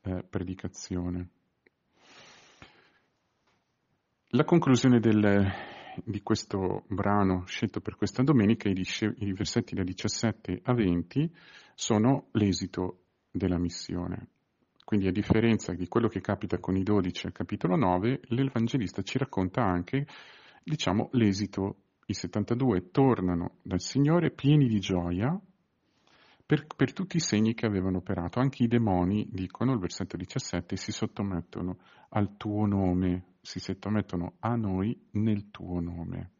eh, 0.02 0.22
predicazione. 0.22 1.30
La 4.34 4.44
conclusione 4.44 5.00
del, 5.00 5.44
di 6.04 6.22
questo 6.22 6.84
brano 6.86 7.42
scelto 7.46 7.80
per 7.80 7.96
questa 7.96 8.22
domenica, 8.22 8.68
i, 8.68 8.80
i 9.18 9.32
versetti 9.32 9.74
da 9.74 9.82
17 9.82 10.60
a 10.62 10.72
20, 10.72 11.34
sono 11.74 12.28
l'esito 12.34 13.06
della 13.28 13.58
missione. 13.58 14.28
Quindi 14.84 15.08
a 15.08 15.10
differenza 15.10 15.72
di 15.72 15.88
quello 15.88 16.06
che 16.06 16.20
capita 16.20 16.58
con 16.58 16.76
i 16.76 16.84
12 16.84 17.26
al 17.26 17.32
capitolo 17.32 17.74
9, 17.74 18.20
l'Evangelista 18.28 19.02
ci 19.02 19.18
racconta 19.18 19.64
anche, 19.64 20.06
diciamo, 20.62 21.08
l'esito. 21.14 21.78
I 22.06 22.14
72 22.14 22.92
tornano 22.92 23.56
dal 23.62 23.80
Signore 23.80 24.30
pieni 24.30 24.68
di 24.68 24.78
gioia 24.78 25.36
per, 26.50 26.66
per, 26.66 26.92
tutti 26.92 27.16
i 27.16 27.20
segni 27.20 27.54
che 27.54 27.64
avevano 27.64 27.98
operato. 27.98 28.40
Anche 28.40 28.64
i 28.64 28.66
demoni, 28.66 29.24
dicono 29.30 29.72
il 29.72 29.78
versetto 29.78 30.16
17, 30.16 30.74
si 30.74 30.90
sottomettono 30.90 31.78
al 32.08 32.36
tuo 32.36 32.66
nome, 32.66 33.36
si 33.40 33.60
sottomettono 33.60 34.32
a 34.40 34.56
noi 34.56 35.00
nel 35.12 35.52
tuo 35.52 35.78
nome. 35.78 36.30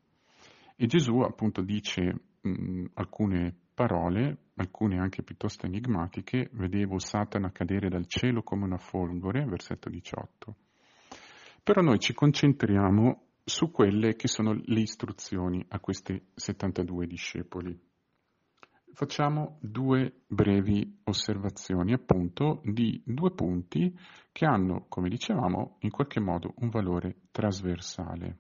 E 0.75 0.87
Gesù 0.87 1.21
appunto 1.21 1.63
dice 1.63 2.23
mh, 2.41 2.87
alcune 2.95 3.55
parole, 3.73 4.47
alcune 4.57 4.99
anche 4.99 5.23
piuttosto 5.23 5.67
enigmatiche, 5.67 6.51
vedevo 6.55 6.99
Satana 6.99 7.53
cadere 7.53 7.89
dal 7.89 8.07
cielo 8.07 8.43
come 8.43 8.65
una 8.65 8.79
folgore, 8.79 9.45
versetto 9.45 9.89
18. 9.89 10.57
Però 11.63 11.83
noi 11.83 12.01
ci 12.01 12.15
concentriamo 12.15 13.27
su 13.45 13.71
quelle 13.71 14.17
che 14.17 14.27
sono 14.27 14.61
le 14.61 14.81
istruzioni 14.81 15.65
a 15.69 15.79
questi 15.79 16.21
72 16.35 17.07
discepoli. 17.07 17.90
Facciamo 18.93 19.59
due 19.61 20.23
brevi 20.27 21.01
osservazioni 21.05 21.93
appunto 21.93 22.61
di 22.65 23.03
due 23.05 23.33
punti 23.33 23.97
che 24.33 24.45
hanno, 24.45 24.87
come 24.89 25.09
dicevamo, 25.09 25.77
in 25.81 25.91
qualche 25.91 26.21
modo 26.21 26.55
un 26.57 26.69
valore 26.69 27.23
trasversale. 27.31 28.39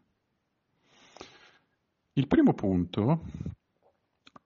Il 2.14 2.26
primo 2.26 2.52
punto 2.54 3.24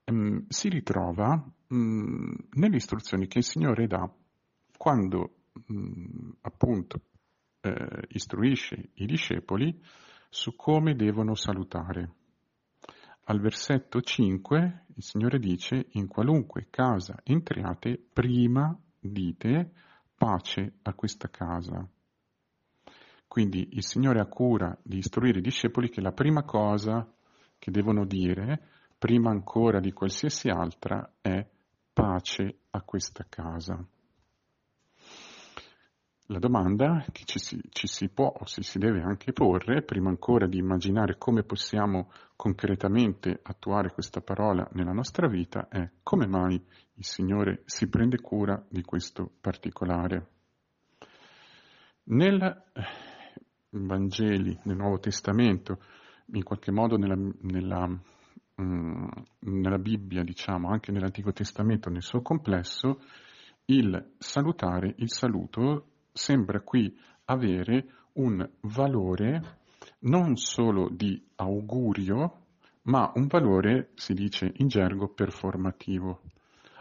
um, 0.04 0.44
si 0.48 0.68
ritrova 0.68 1.42
um, 1.68 2.36
nelle 2.52 2.76
istruzioni 2.76 3.26
che 3.26 3.38
il 3.38 3.44
Signore 3.44 3.86
dà 3.86 4.08
quando 4.76 5.36
um, 5.68 6.36
appunto 6.42 7.00
eh, 7.60 8.06
istruisce 8.08 8.90
i 8.94 9.06
discepoli 9.06 9.82
su 10.28 10.54
come 10.54 10.94
devono 10.94 11.34
salutare. 11.34 12.23
Al 13.26 13.40
versetto 13.40 14.02
5 14.02 14.84
il 14.96 15.02
Signore 15.02 15.38
dice 15.38 15.86
in 15.92 16.08
qualunque 16.08 16.66
casa 16.68 17.20
entriate 17.22 17.98
prima 18.12 18.78
dite 19.00 19.72
pace 20.14 20.74
a 20.82 20.92
questa 20.92 21.28
casa. 21.30 21.88
Quindi 23.26 23.70
il 23.72 23.82
Signore 23.82 24.20
ha 24.20 24.26
cura 24.26 24.76
di 24.82 24.98
istruire 24.98 25.38
i 25.38 25.42
discepoli 25.42 25.88
che 25.88 26.02
la 26.02 26.12
prima 26.12 26.44
cosa 26.44 27.10
che 27.58 27.70
devono 27.70 28.04
dire, 28.04 28.68
prima 28.98 29.30
ancora 29.30 29.80
di 29.80 29.92
qualsiasi 29.92 30.50
altra, 30.50 31.14
è 31.22 31.48
pace 31.94 32.58
a 32.70 32.82
questa 32.82 33.24
casa. 33.26 33.82
La 36.28 36.38
domanda 36.38 37.04
che 37.12 37.24
ci 37.26 37.38
si, 37.38 37.60
ci 37.68 37.86
si, 37.86 38.08
può 38.08 38.32
o 38.34 38.46
si, 38.46 38.62
si 38.62 38.78
deve 38.78 39.02
anche 39.02 39.34
porre, 39.34 39.82
prima 39.82 40.08
ancora 40.08 40.46
di 40.46 40.56
immaginare 40.56 41.18
come 41.18 41.42
possiamo 41.42 42.10
concretamente 42.34 43.40
attuare 43.42 43.92
questa 43.92 44.22
parola 44.22 44.66
nella 44.72 44.92
nostra 44.92 45.28
vita, 45.28 45.68
è 45.68 45.86
come 46.02 46.26
mai 46.26 46.54
il 46.94 47.04
Signore 47.04 47.62
si 47.66 47.90
prende 47.90 48.22
cura 48.22 48.64
di 48.70 48.80
questo 48.80 49.32
particolare. 49.38 50.28
Nel 52.04 52.40
eh, 52.72 52.82
Vangeli, 53.68 54.58
nel 54.64 54.76
Nuovo 54.76 55.00
Testamento, 55.00 55.78
in 56.32 56.42
qualche 56.42 56.72
modo 56.72 56.96
nella, 56.96 57.18
nella, 57.42 57.86
mm, 58.62 59.08
nella 59.40 59.78
Bibbia, 59.78 60.22
diciamo, 60.22 60.70
anche 60.70 60.90
nell'Antico 60.90 61.34
Testamento 61.34 61.90
nel 61.90 62.02
suo 62.02 62.22
complesso, 62.22 63.02
il 63.66 64.14
salutare, 64.16 64.94
il 64.98 65.10
saluto 65.12 65.88
sembra 66.14 66.60
qui 66.60 66.96
avere 67.26 67.86
un 68.14 68.48
valore 68.60 69.58
non 70.00 70.36
solo 70.36 70.88
di 70.88 71.22
augurio, 71.36 72.44
ma 72.82 73.12
un 73.16 73.26
valore, 73.26 73.90
si 73.94 74.14
dice 74.14 74.50
in 74.56 74.68
gergo, 74.68 75.08
performativo. 75.08 76.22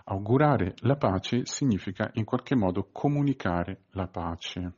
Augurare 0.05 0.75
la 0.81 0.95
pace 0.95 1.45
significa 1.45 2.09
in 2.13 2.23
qualche 2.23 2.55
modo 2.55 2.87
comunicare 2.91 3.85
la 3.91 4.07
pace. 4.07 4.73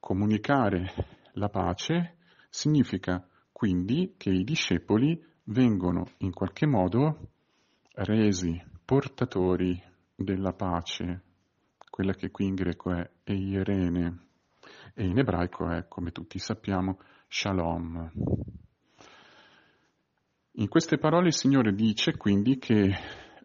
Comunicare 0.00 0.92
la 1.34 1.48
pace 1.48 2.16
Significa 2.54 3.26
quindi 3.50 4.14
che 4.16 4.30
i 4.30 4.44
discepoli 4.44 5.20
vengono 5.46 6.06
in 6.18 6.32
qualche 6.32 6.66
modo 6.66 7.30
resi 7.94 8.62
portatori 8.84 9.76
della 10.14 10.52
pace, 10.52 11.23
quella 11.94 12.14
che 12.14 12.32
qui 12.32 12.46
in 12.46 12.56
greco 12.56 12.92
è 12.92 13.08
eirene 13.22 14.18
e 14.94 15.06
in 15.06 15.16
ebraico 15.16 15.70
è, 15.70 15.86
come 15.86 16.10
tutti 16.10 16.40
sappiamo, 16.40 16.98
shalom. 17.28 18.10
In 20.54 20.66
queste 20.66 20.98
parole 20.98 21.28
il 21.28 21.34
Signore 21.34 21.72
dice 21.72 22.16
quindi 22.16 22.58
che 22.58 22.92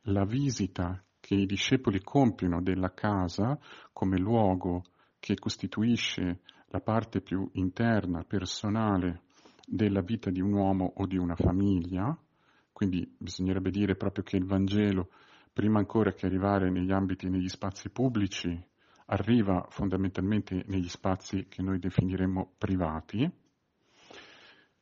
la 0.05 0.25
visita 0.25 0.99
che 1.19 1.35
i 1.35 1.45
discepoli 1.45 2.01
compiono 2.01 2.59
della 2.63 2.91
casa 2.91 3.55
come 3.93 4.17
luogo 4.17 4.81
che 5.19 5.35
costituisce 5.35 6.39
la 6.69 6.79
parte 6.79 7.21
più 7.21 7.47
interna, 7.53 8.23
personale 8.23 9.25
della 9.63 10.01
vita 10.01 10.31
di 10.31 10.41
un 10.41 10.53
uomo 10.53 10.91
o 10.95 11.05
di 11.05 11.17
una 11.17 11.35
famiglia, 11.35 12.17
quindi 12.73 13.15
bisognerebbe 13.15 13.69
dire 13.69 13.95
proprio 13.95 14.23
che 14.23 14.37
il 14.37 14.45
Vangelo, 14.45 15.09
prima 15.59 15.79
ancora 15.79 16.13
che 16.13 16.25
arrivare 16.25 16.69
negli 16.69 16.89
ambiti, 16.89 17.27
negli 17.27 17.49
spazi 17.49 17.89
pubblici, 17.89 18.57
arriva 19.07 19.65
fondamentalmente 19.67 20.63
negli 20.67 20.87
spazi 20.87 21.47
che 21.49 21.61
noi 21.61 21.79
definiremmo 21.79 22.53
privati. 22.57 23.29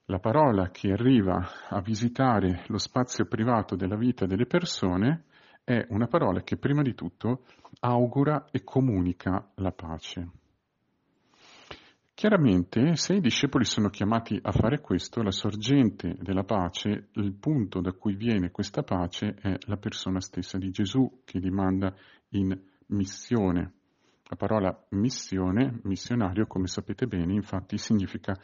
La 0.05 0.19
parola 0.19 0.69
che 0.69 0.91
arriva 0.91 1.43
a 1.69 1.81
visitare 1.81 2.63
lo 2.67 2.77
spazio 2.77 3.25
privato 3.25 3.75
della 3.75 3.95
vita 3.95 4.27
delle 4.27 4.45
persone 4.45 5.23
è 5.63 5.83
una 5.89 6.05
parola 6.05 6.43
che 6.43 6.57
prima 6.57 6.83
di 6.83 6.93
tutto 6.93 7.45
augura 7.79 8.45
e 8.51 8.63
comunica 8.63 9.49
la 9.55 9.71
pace. 9.71 10.29
Chiaramente, 12.17 12.95
se 12.95 13.13
i 13.13 13.21
discepoli 13.21 13.63
sono 13.63 13.89
chiamati 13.89 14.39
a 14.41 14.51
fare 14.51 14.81
questo, 14.81 15.21
la 15.21 15.29
sorgente 15.29 16.15
della 16.19 16.43
pace, 16.43 17.09
il 17.11 17.33
punto 17.33 17.79
da 17.79 17.91
cui 17.91 18.15
viene 18.15 18.49
questa 18.49 18.81
pace 18.81 19.35
è 19.39 19.55
la 19.67 19.77
persona 19.77 20.19
stessa 20.19 20.57
di 20.57 20.71
Gesù 20.71 21.21
che 21.23 21.37
li 21.37 21.51
manda 21.51 21.95
in 22.29 22.59
missione. 22.87 23.73
La 24.23 24.35
parola 24.35 24.75
missione, 24.93 25.79
missionario, 25.83 26.47
come 26.47 26.65
sapete 26.65 27.05
bene, 27.05 27.33
infatti 27.33 27.77
significa, 27.77 28.35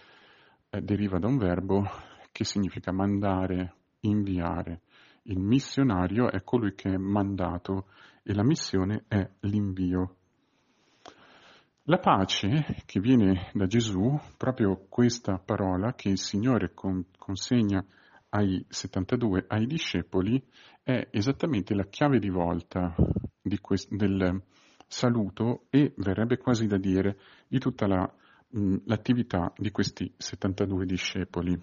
eh, 0.70 0.80
deriva 0.80 1.18
da 1.18 1.26
un 1.26 1.38
verbo 1.38 1.84
che 2.32 2.44
significa 2.44 2.92
mandare, 2.92 3.74
inviare. 4.02 4.82
Il 5.24 5.40
missionario 5.40 6.30
è 6.30 6.44
colui 6.44 6.76
che 6.76 6.92
è 6.92 6.98
mandato 6.98 7.88
e 8.22 8.36
la 8.36 8.44
missione 8.44 9.06
è 9.08 9.28
l'invio. 9.40 10.18
La 11.88 12.00
pace 12.00 12.78
che 12.86 13.02
viene 13.02 13.50
da 13.54 13.68
Gesù, 13.68 14.18
proprio 14.38 14.86
questa 14.88 15.38
parola 15.38 15.94
che 15.94 16.08
il 16.08 16.18
Signore 16.18 16.74
con, 16.74 17.08
consegna 17.18 17.86
ai 18.30 18.66
72, 18.70 19.44
ai 19.50 19.66
discepoli, 19.66 20.42
è 20.82 21.10
esattamente 21.12 21.76
la 21.76 21.84
chiave 21.84 22.20
di 22.20 22.30
volta 22.30 22.96
di 23.42 23.60
quest, 23.60 23.94
del 23.94 24.42
saluto 24.88 25.66
e 25.70 25.94
verrebbe 25.98 26.38
quasi 26.38 26.68
da 26.68 26.78
dire 26.78 27.20
di 27.50 27.60
tutta 27.60 27.86
la, 27.86 28.10
mh, 28.48 28.78
l'attività 28.86 29.52
di 29.58 29.70
questi 29.72 30.10
72 30.16 30.86
discepoli. 30.86 31.60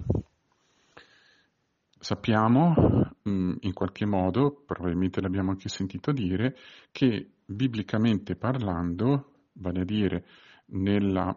Sappiamo 1.98 2.74
mh, 3.22 3.54
in 3.60 3.72
qualche 3.72 4.04
modo, 4.04 4.64
probabilmente 4.66 5.22
l'abbiamo 5.22 5.52
anche 5.52 5.70
sentito 5.70 6.12
dire, 6.12 6.54
che 6.92 7.30
biblicamente 7.46 8.36
parlando 8.36 9.30
vale 9.54 9.80
a 9.80 9.84
dire 9.84 10.24
nella 10.66 11.36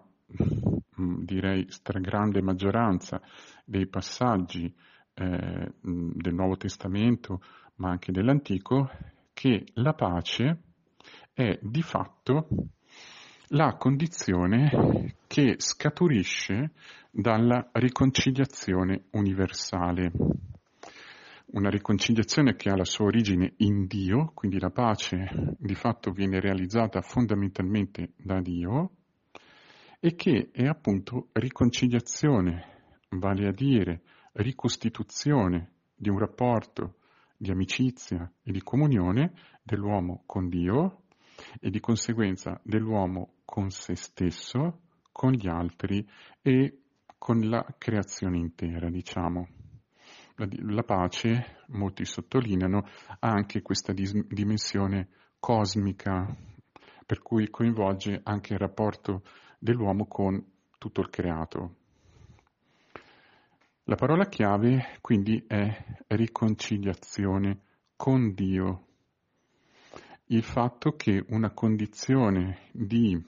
mm, 1.00 1.24
direi 1.24 1.66
stragrande 1.70 2.42
maggioranza 2.42 3.22
dei 3.66 3.88
passaggi 3.88 4.74
eh, 5.14 5.74
mm, 5.88 6.12
del 6.14 6.34
Nuovo 6.34 6.58
Testamento, 6.58 7.42
ma 7.76 7.90
anche 7.90 8.12
dell'Antico, 8.12 8.90
che 9.34 9.66
la 9.74 9.94
pace 9.94 10.62
è 11.34 11.58
di 11.62 11.82
fatto 11.82 12.48
la 13.48 13.76
condizione 13.76 15.16
che 15.28 15.56
scaturisce 15.58 16.72
dalla 17.12 17.70
riconciliazione 17.74 19.06
universale 19.12 20.12
una 21.48 21.70
riconciliazione 21.70 22.56
che 22.56 22.70
ha 22.70 22.76
la 22.76 22.86
sua 22.86 23.06
origine 23.06 23.54
in 23.58 23.86
Dio, 23.86 24.32
quindi 24.34 24.60
la 24.60 24.72
pace 24.72 25.56
di 25.58 25.76
fatto 25.76 26.12
viene 26.12 26.40
realizzata 26.40 27.02
fondamentalmente 27.02 28.14
da 28.18 28.42
Dio 28.42 28.92
e 30.00 30.16
che 30.16 30.50
è 30.52 30.66
appunto 30.66 31.30
riconciliazione, 31.34 33.06
vale 33.10 33.48
a 33.48 33.52
dire 33.52 34.02
ricostituzione 34.34 35.72
di 35.96 36.10
un 36.10 36.18
rapporto 36.18 36.96
di 37.38 37.52
amicizia 37.52 38.32
e 38.42 38.52
di 38.52 38.62
comunione 38.62 39.34
dell'uomo 39.62 40.24
con 40.26 40.50
Dio 40.50 41.04
e 41.60 41.70
di 41.70 41.80
conseguenza 41.80 42.60
dell'uomo 42.64 43.36
con 43.46 43.70
se 43.70 43.96
stesso, 43.96 44.82
con 45.12 45.32
gli 45.32 45.48
altri 45.48 46.08
e 46.42 46.80
con 47.18 47.48
la 47.48 47.66
creazione 47.78 48.38
intera, 48.38 48.90
diciamo 48.90 49.48
la, 50.36 50.84
pace, 50.84 51.58
molti 51.68 52.06
sottolineano, 52.06 52.88
ha 53.20 53.30
anche 53.30 53.62
questa 53.62 53.94
dis- 53.94 54.26
dimensione 54.28 55.10
cosmica, 55.40 56.36
per 57.06 57.22
cui 57.22 57.50
coinvolge 57.50 58.22
anche 58.24 58.54
il 58.54 58.60
rapporto 58.60 59.24
dell'uomo 59.60 60.06
con 60.08 60.44
tutto 60.78 61.02
il 61.02 61.10
creato. 61.10 61.76
La 63.86 63.96
parola 63.96 64.26
chiave 64.28 64.98
quindi 65.02 65.44
è 65.46 65.86
riconciliazione 66.08 67.60
con 67.98 68.34
Dio. 68.34 68.88
Il 70.28 70.44
fatto 70.44 70.96
che 70.96 71.24
una 71.30 71.52
condizione 71.52 72.70
di 72.72 73.22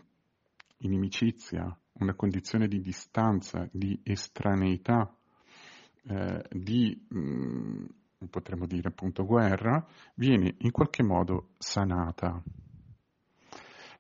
inimicizia, 0.78 1.78
una 2.00 2.14
condizione 2.14 2.68
di 2.68 2.80
distanza, 2.80 3.68
di 3.72 4.00
estraneità, 4.04 5.14
eh, 6.08 6.44
di 6.50 7.06
mh, 7.10 7.20
mm, 7.20 7.86
potremmo 8.30 8.66
dire 8.66 8.90
appunto 8.90 9.26
guerra, 9.26 9.86
viene 10.16 10.56
in 10.60 10.72
qualche 10.72 11.04
modo 11.04 11.50
sanata. 11.58 12.42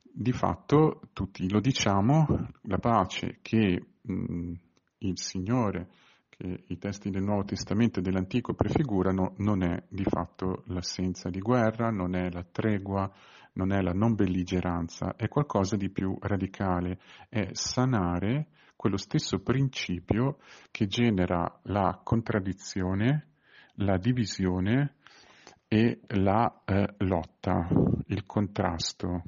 Di 0.01 0.31
fatto, 0.31 1.01
tutti 1.13 1.49
lo 1.49 1.59
diciamo, 1.59 2.25
la 2.63 2.77
pace 2.77 3.39
che 3.41 3.85
mh, 4.01 4.53
il 4.99 5.19
Signore, 5.19 5.89
che 6.29 6.63
i 6.67 6.77
testi 6.77 7.09
del 7.09 7.23
Nuovo 7.23 7.43
Testamento 7.43 7.99
e 7.99 8.01
dell'Antico 8.01 8.53
prefigurano, 8.53 9.33
non 9.37 9.63
è 9.63 9.83
di 9.89 10.03
fatto 10.03 10.63
l'assenza 10.67 11.29
di 11.29 11.39
guerra, 11.39 11.89
non 11.89 12.15
è 12.15 12.29
la 12.31 12.43
tregua, 12.43 13.11
non 13.53 13.71
è 13.71 13.81
la 13.81 13.91
non 13.91 14.15
belligeranza, 14.15 15.15
è 15.15 15.27
qualcosa 15.27 15.75
di 15.75 15.89
più 15.89 16.17
radicale, 16.19 16.99
è 17.29 17.49
sanare 17.53 18.47
quello 18.75 18.97
stesso 18.97 19.39
principio 19.39 20.39
che 20.71 20.87
genera 20.87 21.59
la 21.63 21.99
contraddizione, 22.03 23.29
la 23.75 23.97
divisione 23.97 24.95
e 25.67 26.01
la 26.09 26.61
eh, 26.65 26.93
lotta, 26.99 27.67
il 28.07 28.25
contrasto. 28.25 29.23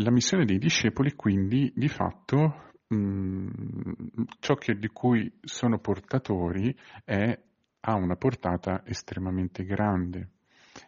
La 0.00 0.10
missione 0.10 0.44
dei 0.44 0.58
discepoli 0.58 1.14
quindi 1.14 1.72
di 1.74 1.88
fatto 1.88 2.72
mh, 2.88 2.96
mm, 2.96 3.92
ciò 4.40 4.54
che, 4.54 4.74
di 4.74 4.88
cui 4.88 5.32
sono 5.40 5.78
portatori 5.78 6.76
è, 7.04 7.38
ha 7.80 7.94
una 7.94 8.16
portata 8.16 8.82
estremamente 8.84 9.64
grande. 9.64 10.30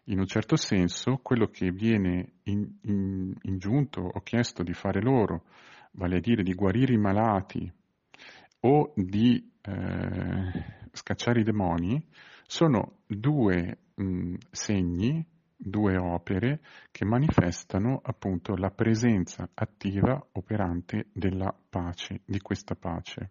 In 0.05 0.19
un 0.19 0.27
certo 0.27 0.57
senso 0.57 1.21
quello 1.23 1.47
che 1.47 1.71
viene 1.71 2.35
in, 2.45 2.69
in, 2.83 3.35
ingiunto 3.43 4.03
o 4.03 4.21
chiesto 4.21 4.63
di 4.63 4.75
fare 4.75 5.01
loro, 5.01 5.45
vale 5.93 6.17
a 6.17 6.21
dire 6.21 6.43
di 6.43 6.55
guarire 6.55 6.93
i 6.93 6.99
malati 6.99 7.71
o 8.61 8.93
di 8.95 9.51
eh, 9.63 10.65
scacciare 10.93 11.41
i 11.41 11.45
demoni 11.45 12.05
sono 12.47 13.01
due 13.07 13.79
mh, 13.95 14.35
segni, 14.51 15.25
due 15.57 15.97
opere 15.97 16.61
che 16.91 17.05
manifestano 17.05 18.01
appunto 18.03 18.55
la 18.55 18.71
presenza 18.71 19.49
attiva, 19.53 20.25
operante 20.33 21.09
della 21.13 21.55
pace, 21.69 22.21
di 22.25 22.41
questa 22.41 22.75
pace. 22.75 23.31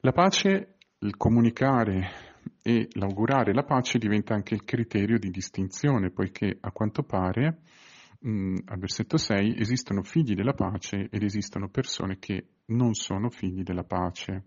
La 0.00 0.12
pace, 0.12 0.76
il 0.98 1.16
comunicare 1.16 2.30
e 2.62 2.88
l'augurare 2.92 3.52
la 3.52 3.64
pace 3.64 3.98
diventa 3.98 4.34
anche 4.34 4.54
il 4.54 4.64
criterio 4.64 5.18
di 5.18 5.30
distinzione, 5.30 6.10
poiché 6.10 6.56
a 6.60 6.72
quanto 6.72 7.02
pare 7.02 7.60
mh, 8.22 8.58
al 8.66 8.78
versetto 8.78 9.16
6 9.16 9.58
esistono 9.58 10.02
figli 10.02 10.34
della 10.34 10.54
pace 10.54 11.08
ed 11.10 11.22
esistono 11.22 11.68
persone 11.68 12.18
che 12.18 12.46
non 12.66 12.94
sono 12.94 13.28
figli 13.30 13.62
della 13.62 13.84
pace. 13.84 14.44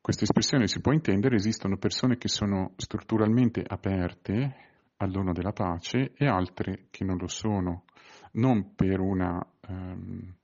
Questa 0.00 0.24
espressione 0.24 0.66
si 0.66 0.80
può 0.80 0.92
intendere, 0.92 1.36
esistono 1.36 1.76
persone 1.76 2.16
che 2.16 2.28
sono 2.28 2.72
strutturalmente 2.76 3.62
aperte 3.66 4.68
al 4.96 5.10
dono 5.10 5.32
della 5.32 5.52
pace 5.52 6.12
e 6.14 6.26
altre 6.26 6.86
che 6.90 7.04
non 7.04 7.16
lo 7.18 7.28
sono, 7.28 7.84
non 8.32 8.74
per 8.74 8.98
una, 9.00 9.44
ehm, 9.68 10.34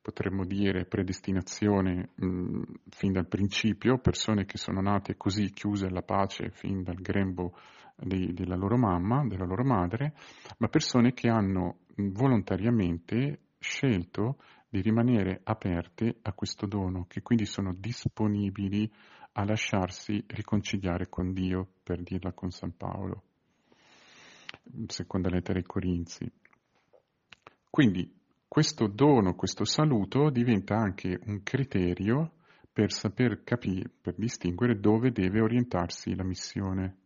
potremmo 0.00 0.44
dire, 0.44 0.86
predestinazione 0.86 2.10
mh, 2.14 2.62
fin 2.90 3.12
dal 3.12 3.26
principio, 3.26 3.98
persone 3.98 4.46
che 4.46 4.58
sono 4.58 4.80
nate 4.80 5.16
così 5.16 5.50
chiuse 5.52 5.86
alla 5.86 6.02
pace 6.02 6.50
fin 6.50 6.82
dal 6.82 7.00
grembo 7.00 7.56
di, 7.96 8.32
della 8.32 8.56
loro 8.56 8.76
mamma, 8.76 9.26
della 9.26 9.44
loro 9.44 9.64
madre, 9.64 10.14
ma 10.58 10.68
persone 10.68 11.12
che 11.12 11.28
hanno 11.28 11.78
volontariamente 11.96 13.40
scelto 13.58 14.38
di 14.68 14.80
rimanere 14.80 15.40
aperte 15.44 16.18
a 16.22 16.32
questo 16.32 16.66
dono, 16.66 17.06
che 17.06 17.22
quindi 17.22 17.46
sono 17.46 17.72
disponibili 17.72 18.90
a 19.32 19.44
lasciarsi 19.44 20.22
riconciliare 20.26 21.08
con 21.08 21.32
Dio, 21.32 21.68
per 21.82 22.02
dirla 22.02 22.32
con 22.32 22.50
San 22.50 22.76
Paolo, 22.76 23.22
seconda 24.86 25.28
lettera 25.28 25.58
ai 25.58 25.64
Corinzi. 25.64 26.30
Quindi 27.70 28.12
questo 28.46 28.86
dono, 28.86 29.34
questo 29.34 29.64
saluto 29.64 30.30
diventa 30.30 30.76
anche 30.76 31.18
un 31.26 31.42
criterio 31.42 32.32
per 32.72 32.92
saper 32.92 33.42
capire, 33.44 33.90
per 34.00 34.14
distinguere 34.16 34.78
dove 34.78 35.10
deve 35.10 35.40
orientarsi 35.40 36.14
la 36.14 36.24
missione, 36.24 36.96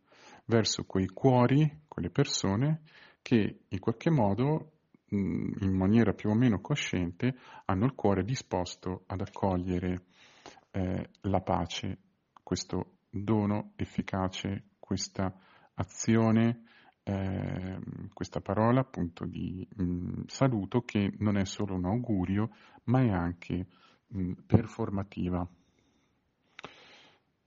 verso 0.49 0.83
quei 0.83 1.07
cuori, 1.07 1.83
quelle 1.87 2.09
persone 2.09 2.81
che 3.21 3.61
in 3.67 3.79
qualche 3.79 4.09
modo 4.09 4.73
in 5.11 5.75
maniera 5.75 6.13
più 6.13 6.29
o 6.29 6.35
meno 6.35 6.59
cosciente, 6.61 7.35
hanno 7.65 7.85
il 7.85 7.95
cuore 7.95 8.23
disposto 8.23 9.05
ad 9.07 9.21
accogliere 9.21 10.05
eh, 10.71 11.09
la 11.21 11.41
pace, 11.41 11.97
questo 12.43 12.97
dono 13.09 13.71
efficace, 13.75 14.65
questa 14.77 15.33
azione, 15.73 16.63
eh, 17.01 17.79
questa 18.13 18.39
parola 18.39 18.81
appunto 18.81 19.25
di 19.25 19.67
mh, 19.77 20.25
saluto 20.27 20.81
che 20.81 21.11
non 21.17 21.37
è 21.37 21.45
solo 21.45 21.73
un 21.73 21.85
augurio, 21.85 22.51
ma 22.85 23.01
è 23.01 23.09
anche 23.09 23.65
mh, 24.07 24.33
performativa. 24.45 25.47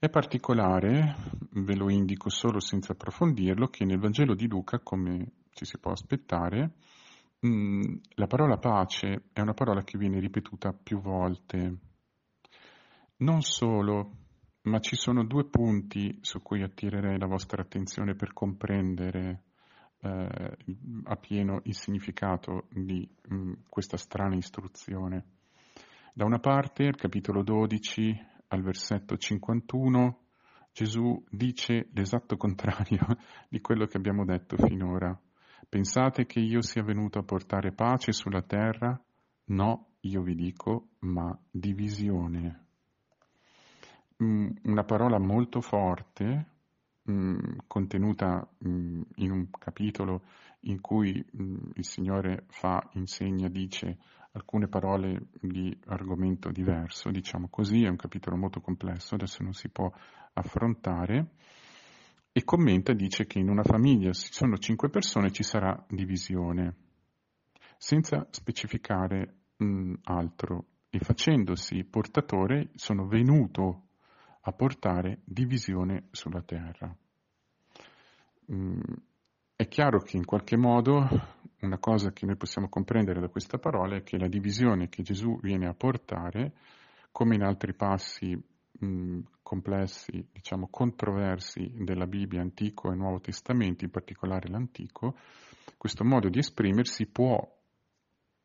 È 0.03 0.09
particolare, 0.09 1.15
ve 1.51 1.75
lo 1.77 1.89
indico 1.89 2.29
solo 2.29 2.59
senza 2.59 2.91
approfondirlo, 2.91 3.67
che 3.67 3.85
nel 3.85 3.99
Vangelo 3.99 4.35
di 4.35 4.49
Luca, 4.49 4.79
come 4.79 5.31
ci 5.51 5.63
si 5.63 5.77
può 5.77 5.91
aspettare, 5.93 6.73
Mm, 7.45 7.95
la 8.15 8.27
parola 8.27 8.57
pace 8.57 9.25
è 9.33 9.41
una 9.41 9.53
parola 9.53 9.83
che 9.83 9.97
viene 9.97 10.19
ripetuta 10.19 10.71
più 10.71 11.01
volte. 11.01 11.77
Non 13.17 13.41
solo, 13.41 14.11
ma 14.63 14.79
ci 14.79 14.95
sono 14.95 15.25
due 15.25 15.45
punti 15.45 16.17
su 16.21 16.41
cui 16.41 16.63
attirerei 16.63 17.17
la 17.17 17.27
vostra 17.27 17.61
attenzione 17.61 18.15
per 18.15 18.31
comprendere 18.31 19.43
eh, 19.99 20.57
a 21.03 21.15
pieno 21.17 21.59
il 21.63 21.75
significato 21.75 22.67
di 22.71 23.05
mh, 23.27 23.35
mm, 23.35 23.53
questa 23.67 23.97
strana 23.97 24.35
istruzione. 24.35 25.25
Da 26.13 26.23
una 26.23 26.39
parte, 26.39 26.87
al 26.87 26.95
capitolo 26.95 27.43
12, 27.43 28.31
al 28.53 28.61
versetto 28.61 29.17
51, 29.17 30.19
Gesù 30.71 31.23
dice 31.29 31.89
l'esatto 31.93 32.37
contrario 32.37 32.99
di 33.49 33.59
quello 33.61 33.85
che 33.85 33.97
abbiamo 33.97 34.25
detto 34.25 34.57
finora. 34.57 35.19
Pensate 35.67 36.25
che 36.27 36.39
io 36.39 36.61
sia 36.61 36.83
venuto 36.83 37.17
a 37.17 37.23
portare 37.23 37.71
pace 37.71 38.11
sulla 38.11 38.43
terra? 38.43 38.99
No, 39.45 39.95
io 40.01 40.21
vi 40.21 40.35
dico, 40.35 40.89
ma 40.99 41.35
divisione. 41.49 42.65
Mm, 44.23 44.49
una 44.65 44.83
parola 44.83 45.17
molto 45.17 45.59
forte, 45.59 46.45
mm, 47.09 47.37
contenuta 47.65 48.47
mm, 48.67 49.01
in 49.15 49.31
un 49.31 49.49
capitolo 49.49 50.25
in 50.65 50.79
cui 50.79 51.09
il 51.09 51.85
Signore 51.85 52.45
fa, 52.49 52.87
insegna, 52.93 53.47
dice 53.47 53.97
alcune 54.33 54.67
parole 54.67 55.27
di 55.39 55.75
argomento 55.85 56.51
diverso, 56.51 57.09
diciamo 57.09 57.47
così, 57.49 57.83
è 57.83 57.89
un 57.89 57.95
capitolo 57.95 58.35
molto 58.35 58.61
complesso, 58.61 59.15
adesso 59.15 59.43
non 59.43 59.53
si 59.53 59.69
può 59.69 59.91
affrontare 60.33 61.31
e 62.31 62.43
commenta, 62.43 62.93
dice 62.93 63.25
che 63.25 63.37
in 63.37 63.49
una 63.49 63.63
famiglia 63.63 64.11
se 64.11 64.29
sono 64.31 64.57
cinque 64.57 64.89
persone 64.89 65.31
ci 65.31 65.43
sarà 65.43 65.85
divisione, 65.87 66.75
senza 67.77 68.27
specificare 68.31 69.35
mh, 69.57 69.93
altro. 70.03 70.65
E 70.89 70.99
facendosi 70.99 71.83
portatore 71.85 72.69
sono 72.75 73.07
venuto 73.07 73.87
a 74.41 74.51
portare 74.51 75.21
divisione 75.25 76.07
sulla 76.11 76.43
terra. 76.43 76.95
Mm, 78.51 78.79
è 79.63 79.67
chiaro 79.69 79.99
che 79.99 80.17
in 80.17 80.25
qualche 80.25 80.57
modo 80.57 81.07
una 81.61 81.77
cosa 81.77 82.11
che 82.11 82.25
noi 82.25 82.35
possiamo 82.35 82.67
comprendere 82.67 83.21
da 83.21 83.29
questa 83.29 83.57
parola 83.57 83.95
è 83.95 84.03
che 84.03 84.17
la 84.17 84.27
divisione 84.27 84.89
che 84.89 85.03
Gesù 85.03 85.39
viene 85.39 85.67
a 85.67 85.73
portare, 85.73 86.51
come 87.11 87.35
in 87.35 87.43
altri 87.43 87.73
passi 87.73 88.35
mh, 88.35 89.19
complessi, 89.41 90.27
diciamo 90.33 90.67
controversi 90.69 91.71
della 91.77 92.07
Bibbia 92.07 92.41
Antico 92.41 92.91
e 92.91 92.95
Nuovo 92.95 93.21
Testamento, 93.21 93.85
in 93.85 93.91
particolare 93.91 94.49
l'Antico, 94.49 95.15
questo 95.77 96.03
modo 96.03 96.27
di 96.27 96.39
esprimersi 96.39 97.05
può, 97.05 97.39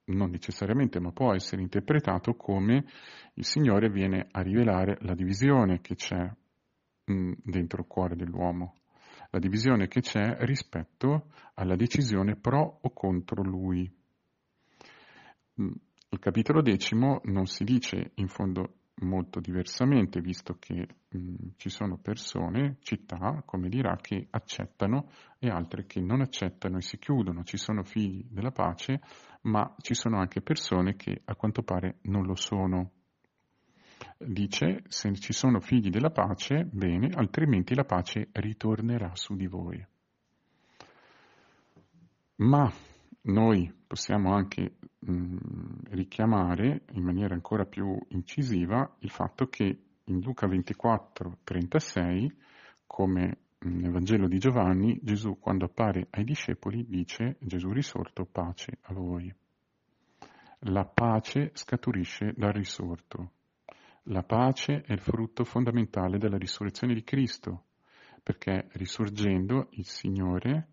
non 0.04 0.31
necessariamente, 0.31 1.00
ma 1.00 1.11
può 1.11 1.35
essere 1.35 1.62
interpretato 1.62 2.35
come 2.35 2.85
il 3.35 3.44
Signore 3.44 3.90
viene 3.90 4.28
a 4.31 4.40
rivelare 4.40 4.98
la 5.00 5.14
divisione 5.14 5.81
che 5.81 5.96
c'è 5.96 6.31
mh, 7.07 7.33
dentro 7.42 7.81
il 7.81 7.88
cuore 7.88 8.14
dell'uomo, 8.14 8.74
la 9.31 9.38
divisione 9.38 9.88
che 9.88 10.01
c'è 10.01 10.37
rispetto 10.41 11.31
alla 11.55 11.77
decisione 11.77 12.37
pro 12.37 12.79
o 12.81 12.91
contro 12.93 13.43
Lui. 13.43 13.91
Mm, 15.61 15.73
il 16.11 16.19
capitolo 16.19 16.62
decimo 16.62 17.21
non 17.25 17.47
si 17.47 17.64
dice 17.64 18.12
in 18.14 18.29
fondo 18.29 18.75
molto 19.01 19.41
diversamente, 19.41 20.21
visto 20.21 20.57
che 20.59 20.88
mh, 21.09 21.19
mm, 21.19 21.35
ci 21.57 21.69
sono 21.69 21.99
persone, 21.99 22.79
città, 22.81 23.43
come 23.45 23.69
dirà, 23.69 23.97
che 23.97 24.27
accettano 24.31 25.11
e 25.38 25.49
altre 25.49 25.87
che 25.87 26.01
non 26.01 26.21
accettano 26.21 26.79
e 26.79 26.83
si 26.83 26.99
chiudono. 26.99 27.45
Ci 27.45 27.57
sono 27.57 27.85
figli 27.85 28.25
della 28.31 28.51
pace, 28.51 29.01
ma 29.43 29.75
ci 29.81 29.95
sono 29.95 30.19
anche 30.19 30.41
persone 30.41 30.97
che 30.97 31.23
a 31.25 31.35
quanto 31.35 31.62
pare 31.62 31.99
non 32.03 32.25
lo 32.25 32.35
sono. 32.35 32.93
Dice, 34.20 34.83
se 34.88 35.14
ci 35.14 35.33
sono 35.33 35.61
figli 35.61 35.90
della 35.90 36.11
pace, 36.11 36.64
bene, 36.64 37.11
altrimenti 37.14 37.76
la 37.76 37.85
pace 37.85 38.28
ritornerà 38.33 39.14
su 39.14 39.37
di 39.37 39.46
voi. 39.46 39.87
Ma 42.37 42.68
noi 43.22 43.72
possiamo 43.87 44.35
anche 44.35 44.74
mh, 44.98 45.12
mm, 45.12 45.38
richiamare 45.90 46.83
in 46.92 47.02
maniera 47.04 47.35
ancora 47.35 47.64
più 47.64 47.96
incisiva 48.09 48.96
il 49.00 49.11
fatto 49.11 49.46
che 49.46 49.83
in 50.04 50.20
Luca 50.20 50.48
24, 50.48 51.38
36, 51.44 52.37
come 52.87 53.38
nel 53.61 53.90
Vangelo 53.90 54.26
di 54.26 54.38
Giovanni, 54.38 54.98
Gesù 55.02 55.38
quando 55.38 55.66
appare 55.66 56.09
ai 56.11 56.24
discepoli 56.24 56.87
dice 56.88 57.37
Gesù 57.40 57.70
risorto, 57.70 58.24
pace 58.24 58.78
a 58.83 58.94
voi. 58.94 59.33
La 60.62 60.85
pace 60.85 61.50
scaturisce 61.54 62.33
dal 62.37 62.52
risorto. 62.52 63.33
La 64.04 64.22
pace 64.22 64.82
è 64.82 64.92
il 64.92 65.00
frutto 65.00 65.44
fondamentale 65.44 66.18
della 66.18 66.38
risurrezione 66.38 66.94
di 66.94 67.04
Cristo, 67.04 67.64
perché 68.22 68.68
risorgendo 68.72 69.68
il 69.72 69.87
Signore 69.87 70.68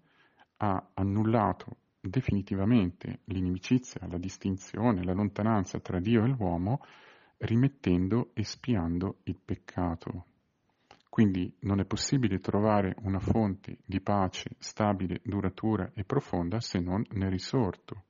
ha 0.58 0.90
annullato 0.94 1.78
definitivamente 2.00 3.22
l'inimicizia, 3.26 4.08
la 4.08 4.18
distinzione, 4.18 5.04
la 5.04 5.14
lontananza 5.14 5.80
tra 5.80 6.00
Dio 6.00 6.24
e 6.24 6.28
l'uomo, 6.28 6.80
rimettendo 7.38 8.32
e 8.34 8.44
spiando 8.44 9.18
il 9.24 9.38
peccato. 9.44 10.26
Quindi 11.10 11.54
non 11.62 11.80
è 11.80 11.86
possibile 11.86 12.40
trovare 12.40 12.96
una 13.04 13.20
fonte 13.20 13.78
di 13.86 14.02
pace 14.02 14.52
stabile, 14.58 15.22
duratura 15.24 15.92
e 15.94 16.04
profonda 16.04 16.60
se 16.60 16.80
non 16.80 17.06
nel 17.12 17.30
risorto. 17.30 18.04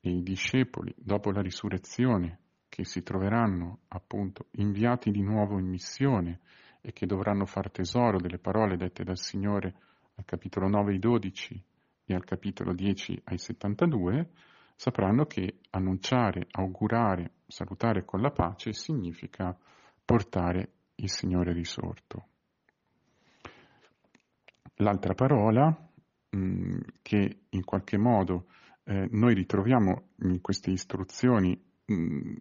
E 0.00 0.10
i 0.10 0.22
discepoli, 0.22 0.94
dopo 0.96 1.32
la 1.32 1.40
risurrezione, 1.40 2.38
che 2.78 2.84
si 2.84 3.02
troveranno 3.02 3.80
appunto 3.88 4.46
inviati 4.52 5.10
di 5.10 5.20
nuovo 5.20 5.58
in 5.58 5.66
missione 5.66 6.38
e 6.80 6.92
che 6.92 7.06
dovranno 7.06 7.44
far 7.44 7.72
tesoro 7.72 8.20
delle 8.20 8.38
parole 8.38 8.76
dette 8.76 9.02
dal 9.02 9.18
Signore 9.18 9.74
al 10.14 10.24
capitolo 10.24 10.68
9 10.68 10.94
e 10.94 10.98
12 11.00 11.64
e 12.04 12.14
al 12.14 12.22
capitolo 12.22 12.72
10 12.72 13.22
ai 13.24 13.38
72, 13.38 14.30
sapranno 14.76 15.24
che 15.24 15.58
annunciare, 15.70 16.46
augurare, 16.52 17.32
salutare 17.48 18.04
con 18.04 18.20
la 18.20 18.30
pace 18.30 18.72
significa 18.72 19.58
portare 20.04 20.70
il 20.94 21.10
Signore 21.10 21.52
risorto. 21.52 22.26
L'altra 24.76 25.14
parola 25.14 25.66
mh, 26.30 26.38
mm, 26.38 26.78
che 27.02 27.40
in 27.48 27.64
qualche 27.64 27.98
modo 27.98 28.46
eh, 28.84 29.08
noi 29.10 29.34
ritroviamo 29.34 30.10
in 30.20 30.40
queste 30.40 30.70
istruzioni 30.70 31.66
mh, 31.88 31.94
mm, 31.94 32.34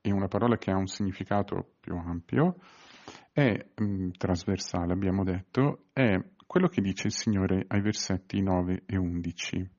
è 0.00 0.10
una 0.10 0.28
parola 0.28 0.56
che 0.56 0.70
ha 0.70 0.76
un 0.76 0.86
significato 0.86 1.74
più 1.80 1.96
ampio, 1.96 2.56
è 3.32 3.66
mh, 3.74 3.84
mm, 3.84 4.10
trasversale, 4.16 4.92
abbiamo 4.92 5.24
detto, 5.24 5.86
è 5.92 6.16
quello 6.46 6.68
che 6.68 6.80
dice 6.80 7.08
il 7.08 7.12
Signore 7.12 7.64
ai 7.68 7.80
versetti 7.80 8.40
9 8.40 8.84
e 8.86 8.96
11. 8.96 9.70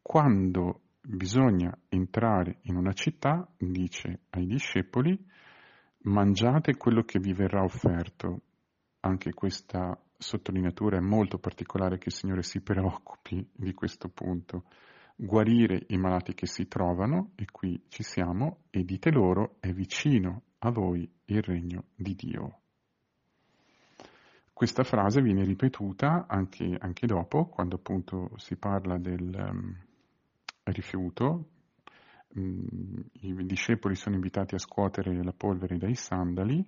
Quando 0.00 0.80
bisogna 1.02 1.76
entrare 1.88 2.58
in 2.62 2.76
una 2.76 2.92
città, 2.92 3.46
dice 3.58 4.20
ai 4.30 4.46
discepoli, 4.46 5.18
mangiate 6.02 6.76
quello 6.76 7.02
che 7.02 7.18
vi 7.18 7.32
verrà 7.32 7.62
offerto. 7.62 8.40
Anche 9.00 9.32
questa 9.32 9.98
sottolineatura 10.16 10.98
è 10.98 11.00
molto 11.00 11.38
particolare 11.38 11.98
che 11.98 12.08
il 12.08 12.14
Signore 12.14 12.42
si 12.42 12.60
preoccupi 12.60 13.46
di 13.52 13.72
questo 13.72 14.08
punto. 14.08 14.64
Guarire 15.22 15.84
i 15.88 15.98
malati 15.98 16.32
che 16.32 16.46
si 16.46 16.66
trovano, 16.66 17.32
e 17.34 17.44
qui 17.52 17.84
ci 17.88 18.02
siamo, 18.02 18.62
e 18.70 18.84
dite 18.84 19.10
loro, 19.10 19.56
è 19.60 19.70
vicino 19.70 20.44
a 20.60 20.70
voi 20.70 21.06
il 21.26 21.42
regno 21.42 21.88
di 21.94 22.14
Dio. 22.14 22.60
Questa 24.50 24.82
frase 24.82 25.20
viene 25.20 25.44
ripetuta 25.44 26.24
anche, 26.26 26.74
anche 26.78 27.06
dopo, 27.06 27.48
quando 27.48 27.76
appunto 27.76 28.30
si 28.36 28.56
parla 28.56 28.96
del 28.96 29.30
um, 29.34 29.76
rifiuto. 30.64 31.50
Um, 32.28 33.04
I 33.20 33.44
discepoli 33.44 33.96
sono 33.96 34.14
invitati 34.14 34.54
a 34.54 34.58
scuotere 34.58 35.22
la 35.22 35.34
polvere 35.36 35.76
dai 35.76 35.96
sandali 35.96 36.64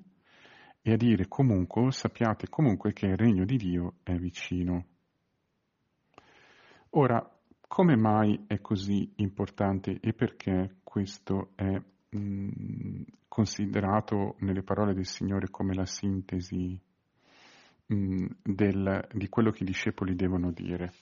e 0.83 0.93
a 0.93 0.97
dire 0.97 1.27
comunque, 1.27 1.91
sappiate 1.91 2.51
comunque 2.51 2.93
che 2.93 3.07
il 3.07 3.17
regno 3.17 3.47
di 3.47 3.57
Dio 3.57 3.95
è 4.03 4.15
vicino. 4.15 4.85
Ora, 6.91 7.32
come 7.73 7.97
mai 7.97 8.45
è 8.47 8.61
così 8.61 9.13
importante 9.17 9.99
e 10.01 10.13
perché 10.13 10.77
questo 10.85 11.53
è 11.55 11.71
mh, 12.11 12.19
mm, 12.19 13.03
considerato 13.29 14.37
nelle 14.41 14.63
parole 14.63 14.95
del 14.95 15.07
Signore 15.07 15.49
come 15.51 15.75
la 15.75 15.87
sintesi 15.87 16.79
Mm, 17.93 18.27
del, 18.43 19.07
di 19.13 19.29
quello 19.29 19.51
che 19.51 19.65
i 19.65 19.67
discepoli 19.67 20.15
devono 20.15 20.51
dire. 20.51 20.93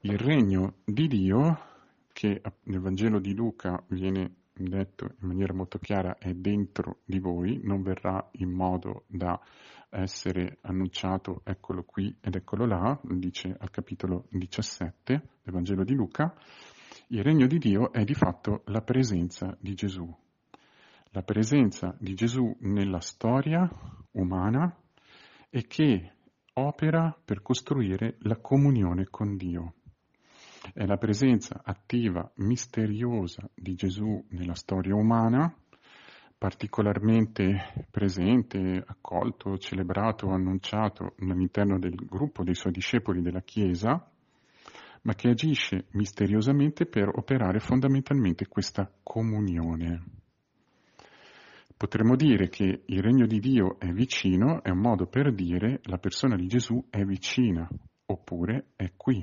Il 0.00 0.16
regno 0.16 0.76
di 0.84 1.06
Dio, 1.06 1.58
che 2.12 2.40
nel 2.64 2.80
Vangelo 2.80 3.18
di 3.18 3.34
Luca 3.34 3.82
viene 3.88 4.36
detto 4.54 5.14
in 5.20 5.28
maniera 5.28 5.52
molto 5.52 5.78
chiara, 5.78 6.18
è 6.18 6.32
dentro 6.34 6.98
di 7.04 7.18
voi, 7.18 7.60
non 7.62 7.82
verrà 7.82 8.28
in 8.32 8.50
modo 8.50 9.04
da 9.06 9.40
essere 9.90 10.58
annunciato 10.62 11.42
eccolo 11.44 11.84
qui 11.84 12.16
ed 12.20 12.34
eccolo 12.34 12.64
là, 12.64 12.98
dice 13.02 13.54
al 13.58 13.70
capitolo 13.70 14.26
17 14.30 15.22
del 15.42 15.52
Vangelo 15.52 15.84
di 15.84 15.94
Luca, 15.94 16.34
il 17.08 17.22
regno 17.22 17.46
di 17.46 17.58
Dio 17.58 17.92
è 17.92 18.04
di 18.04 18.14
fatto 18.14 18.62
la 18.66 18.80
presenza 18.80 19.56
di 19.60 19.74
Gesù. 19.74 20.10
La 21.10 21.22
presenza 21.22 21.94
di 21.98 22.14
Gesù 22.14 22.56
nella 22.60 23.00
storia 23.00 23.68
umana 24.12 24.74
e 25.50 25.66
che 25.66 26.12
opera 26.54 27.14
per 27.22 27.42
costruire 27.42 28.16
la 28.20 28.38
comunione 28.38 29.06
con 29.10 29.36
Dio. 29.36 29.74
È 30.74 30.86
la 30.86 30.96
presenza 30.96 31.60
attiva, 31.62 32.32
misteriosa 32.36 33.46
di 33.54 33.74
Gesù 33.74 34.24
nella 34.30 34.54
storia 34.54 34.94
umana, 34.94 35.54
particolarmente 36.38 37.86
presente, 37.90 38.82
accolto, 38.86 39.58
celebrato, 39.58 40.30
annunciato 40.30 41.14
all'interno 41.18 41.78
del 41.78 41.94
gruppo 41.94 42.42
dei 42.42 42.54
suoi 42.54 42.72
discepoli 42.72 43.20
della 43.20 43.42
Chiesa, 43.42 44.10
ma 45.02 45.14
che 45.14 45.28
agisce 45.28 45.88
misteriosamente 45.90 46.86
per 46.86 47.06
operare 47.06 47.58
fondamentalmente 47.58 48.48
questa 48.48 48.90
comunione. 49.02 50.04
Potremmo 51.76 52.16
dire 52.16 52.48
che 52.48 52.84
il 52.86 53.02
regno 53.02 53.26
di 53.26 53.40
Dio 53.40 53.78
è 53.78 53.88
vicino, 53.88 54.62
è 54.62 54.70
un 54.70 54.78
modo 54.78 55.04
per 55.06 55.34
dire 55.34 55.80
la 55.82 55.98
persona 55.98 56.34
di 56.34 56.46
Gesù 56.46 56.82
è 56.88 57.04
vicina, 57.04 57.68
oppure 58.06 58.68
è 58.76 58.92
qui. 58.96 59.22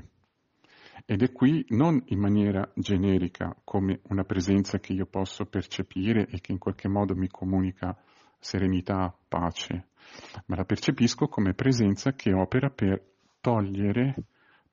Ed 1.06 1.24
è 1.24 1.32
qui 1.32 1.66
non 1.70 2.02
in 2.08 2.20
maniera 2.20 2.70
generica, 2.76 3.56
come 3.64 4.02
una 4.10 4.24
presenza 4.24 4.80
che 4.80 4.94
io 4.94 5.06
posso 5.06 5.46
percepire 5.46 6.28
e 6.28 6.40
che 6.42 6.52
in 6.52 6.58
qualche 6.58 6.88
modo 6.88 7.16
mi 7.16 7.28
comunica 7.28 7.98
serenità, 8.40 9.16
pace, 9.28 9.90
ma 10.46 10.56
la 10.56 10.66
percepisco 10.66 11.28
come 11.28 11.54
presenza 11.54 12.14
che 12.14 12.34
opera 12.34 12.70
per 12.70 13.02
togliere, 13.42 14.16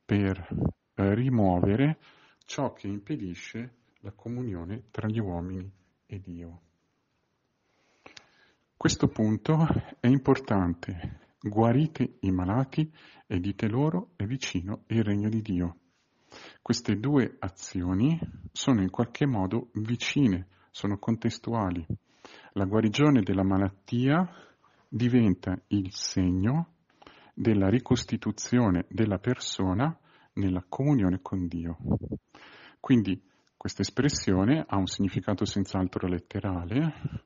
per 0.04 0.48
eh, 0.94 1.14
rimuovere 1.14 1.98
ciò 2.44 2.72
che 2.72 2.86
impedisce 2.86 3.74
la 4.00 4.12
comunione 4.12 4.84
tra 4.90 5.08
gli 5.08 5.18
uomini 5.18 5.70
e 6.06 6.20
Dio. 6.20 6.60
Questo 8.76 9.08
punto 9.08 9.66
è 9.98 10.06
importante. 10.06 11.24
Guarite 11.40 12.18
i 12.20 12.30
malati 12.30 12.92
e 13.26 13.40
dite 13.40 13.68
loro 13.68 14.10
è 14.16 14.24
vicino 14.24 14.84
il 14.88 15.02
regno 15.02 15.28
di 15.28 15.42
Dio. 15.42 15.76
Queste 16.62 16.98
due 16.98 17.36
azioni 17.38 18.18
sono 18.52 18.82
in 18.82 18.90
qualche 18.90 19.26
modo 19.26 19.68
vicine, 19.74 20.48
sono 20.70 20.98
contestuali. 20.98 21.84
La 22.52 22.64
guarigione 22.64 23.22
della 23.22 23.44
malattia 23.44 24.28
diventa 24.88 25.58
il 25.68 25.92
segno 25.92 26.74
della 27.34 27.68
ricostituzione 27.68 28.86
della 28.88 29.18
persona 29.18 29.96
nella 30.34 30.64
comunione 30.68 31.20
con 31.22 31.46
Dio. 31.46 31.76
Quindi 32.80 33.22
questa 33.56 33.82
espressione 33.82 34.64
ha 34.66 34.76
un 34.76 34.86
significato 34.86 35.44
senz'altro 35.44 36.08
letterale, 36.08 37.24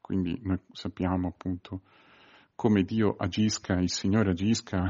quindi 0.00 0.38
noi 0.42 0.58
sappiamo 0.72 1.28
appunto 1.28 1.82
come 2.54 2.82
Dio 2.82 3.14
agisca, 3.16 3.74
il 3.74 3.90
Signore 3.90 4.30
agisca 4.30 4.82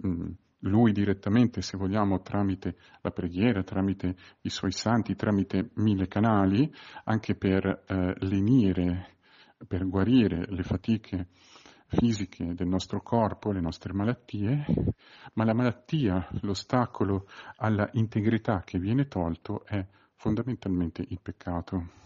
mh, 0.00 0.08
mm, 0.08 0.30
lui 0.62 0.92
direttamente, 0.92 1.62
se 1.62 1.76
vogliamo, 1.76 2.20
tramite 2.20 2.76
la 3.00 3.10
preghiera, 3.10 3.62
tramite 3.62 4.16
i 4.42 4.50
suoi 4.50 4.72
santi, 4.72 5.14
tramite 5.14 5.70
mille 5.74 6.06
canali, 6.06 6.72
anche 7.04 7.34
per 7.34 7.84
eh, 7.86 8.14
lenire, 8.18 9.16
per 9.66 9.86
guarire 9.88 10.44
le 10.48 10.62
fatiche 10.62 11.28
fisiche 11.86 12.54
del 12.54 12.68
nostro 12.68 13.02
corpo, 13.02 13.52
le 13.52 13.60
nostre 13.60 13.92
malattie, 13.92 14.64
ma 15.34 15.44
la 15.44 15.54
malattia, 15.54 16.26
l'ostacolo 16.40 17.26
alla 17.56 17.88
integrità 17.92 18.62
che 18.64 18.78
viene 18.78 19.08
tolto 19.08 19.64
è 19.64 19.84
fondamentalmente 20.14 21.04
il 21.06 21.18
peccato. 21.20 22.00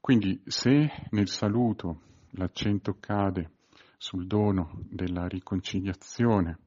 Quindi 0.00 0.42
se 0.46 0.90
nel 1.10 1.28
saluto 1.28 2.00
l'accento 2.30 2.96
cade 2.98 3.50
sul 3.98 4.26
dono 4.26 4.80
della 4.88 5.26
riconciliazione 5.26 6.58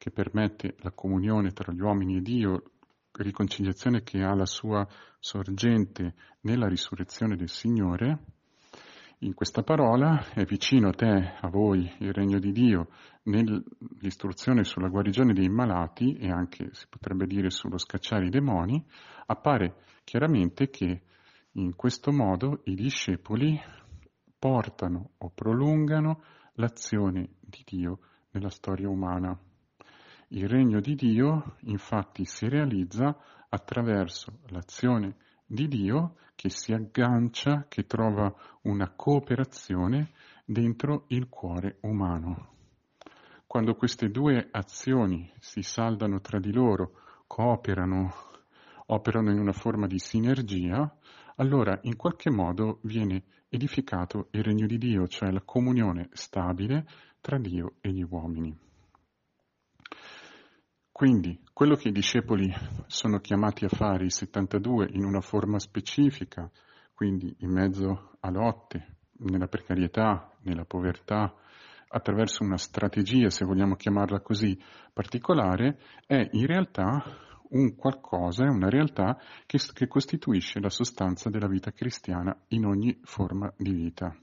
che 0.00 0.10
permette 0.10 0.76
la 0.78 0.92
comunione 0.92 1.50
tra 1.50 1.74
gli 1.74 1.80
uomini 1.82 2.16
e 2.16 2.22
Dio, 2.22 2.62
riconciliazione 3.12 4.02
che 4.02 4.22
ha 4.22 4.34
la 4.34 4.46
sua 4.46 4.88
sorgente 5.18 6.14
nella 6.40 6.68
risurrezione 6.68 7.36
del 7.36 7.50
Signore, 7.50 8.18
in 9.18 9.34
questa 9.34 9.62
parola 9.62 10.30
è 10.32 10.44
vicino 10.44 10.88
a 10.88 10.94
te, 10.94 11.34
a 11.38 11.46
voi, 11.50 11.80
il 11.98 12.14
regno 12.14 12.38
di 12.38 12.50
Dio, 12.50 12.88
nell'istruzione 13.24 14.64
sulla 14.64 14.88
guarigione 14.88 15.34
dei 15.34 15.50
malati 15.50 16.14
e 16.14 16.30
anche, 16.30 16.70
si 16.72 16.86
potrebbe 16.88 17.26
dire, 17.26 17.50
sullo 17.50 17.76
scacciare 17.76 18.24
i 18.24 18.30
demoni, 18.30 18.82
appare 19.26 19.82
chiaramente 20.04 20.70
che 20.70 21.02
in 21.52 21.76
questo 21.76 22.10
modo 22.10 22.62
i 22.64 22.74
discepoli 22.74 23.60
portano 24.38 25.10
o 25.18 25.28
prolungano 25.28 26.22
l'azione 26.54 27.32
di 27.38 27.62
Dio 27.66 27.98
nella 28.30 28.48
storia 28.48 28.88
umana. 28.88 29.38
Il 30.32 30.48
regno 30.48 30.78
di 30.78 30.94
Dio 30.94 31.56
infatti 31.62 32.24
si 32.24 32.48
realizza 32.48 33.16
attraverso 33.48 34.38
l'azione 34.50 35.16
di 35.44 35.66
Dio 35.66 36.18
che 36.36 36.50
si 36.50 36.72
aggancia, 36.72 37.66
che 37.66 37.84
trova 37.84 38.32
una 38.62 38.92
cooperazione 38.94 40.12
dentro 40.44 41.06
il 41.08 41.28
cuore 41.28 41.78
umano. 41.80 42.48
Quando 43.44 43.74
queste 43.74 44.08
due 44.08 44.46
azioni 44.52 45.28
si 45.40 45.62
saldano 45.62 46.20
tra 46.20 46.38
di 46.38 46.52
loro, 46.52 46.92
cooperano, 47.26 48.14
operano 48.86 49.32
in 49.32 49.38
una 49.40 49.52
forma 49.52 49.88
di 49.88 49.98
sinergia, 49.98 50.96
allora 51.36 51.76
in 51.82 51.96
qualche 51.96 52.30
modo 52.30 52.78
viene 52.82 53.24
edificato 53.48 54.28
il 54.30 54.44
regno 54.44 54.68
di 54.68 54.78
Dio, 54.78 55.08
cioè 55.08 55.32
la 55.32 55.42
comunione 55.44 56.08
stabile 56.12 56.86
tra 57.20 57.36
Dio 57.36 57.74
e 57.80 57.90
gli 57.90 58.06
uomini. 58.08 58.56
Quindi 61.00 61.40
quello 61.54 61.76
che 61.76 61.88
i 61.88 61.92
discepoli 61.92 62.52
sono 62.86 63.20
chiamati 63.20 63.64
a 63.64 63.70
fare, 63.70 64.04
i 64.04 64.10
72, 64.10 64.88
in 64.90 65.06
una 65.06 65.22
forma 65.22 65.58
specifica, 65.58 66.50
quindi 66.92 67.34
in 67.38 67.52
mezzo 67.52 68.18
a 68.20 68.30
lotte, 68.30 68.96
nella 69.20 69.46
precarietà, 69.46 70.30
nella 70.42 70.66
povertà, 70.66 71.34
attraverso 71.88 72.44
una 72.44 72.58
strategia, 72.58 73.30
se 73.30 73.46
vogliamo 73.46 73.76
chiamarla 73.76 74.20
così, 74.20 74.60
particolare, 74.92 75.78
è 76.04 76.28
in 76.32 76.44
realtà 76.44 77.02
un 77.48 77.76
qualcosa, 77.76 78.44
una 78.44 78.68
realtà 78.68 79.18
che, 79.46 79.58
che 79.72 79.88
costituisce 79.88 80.60
la 80.60 80.68
sostanza 80.68 81.30
della 81.30 81.48
vita 81.48 81.70
cristiana 81.70 82.38
in 82.48 82.66
ogni 82.66 83.00
forma 83.04 83.50
di 83.56 83.72
vita. 83.72 84.14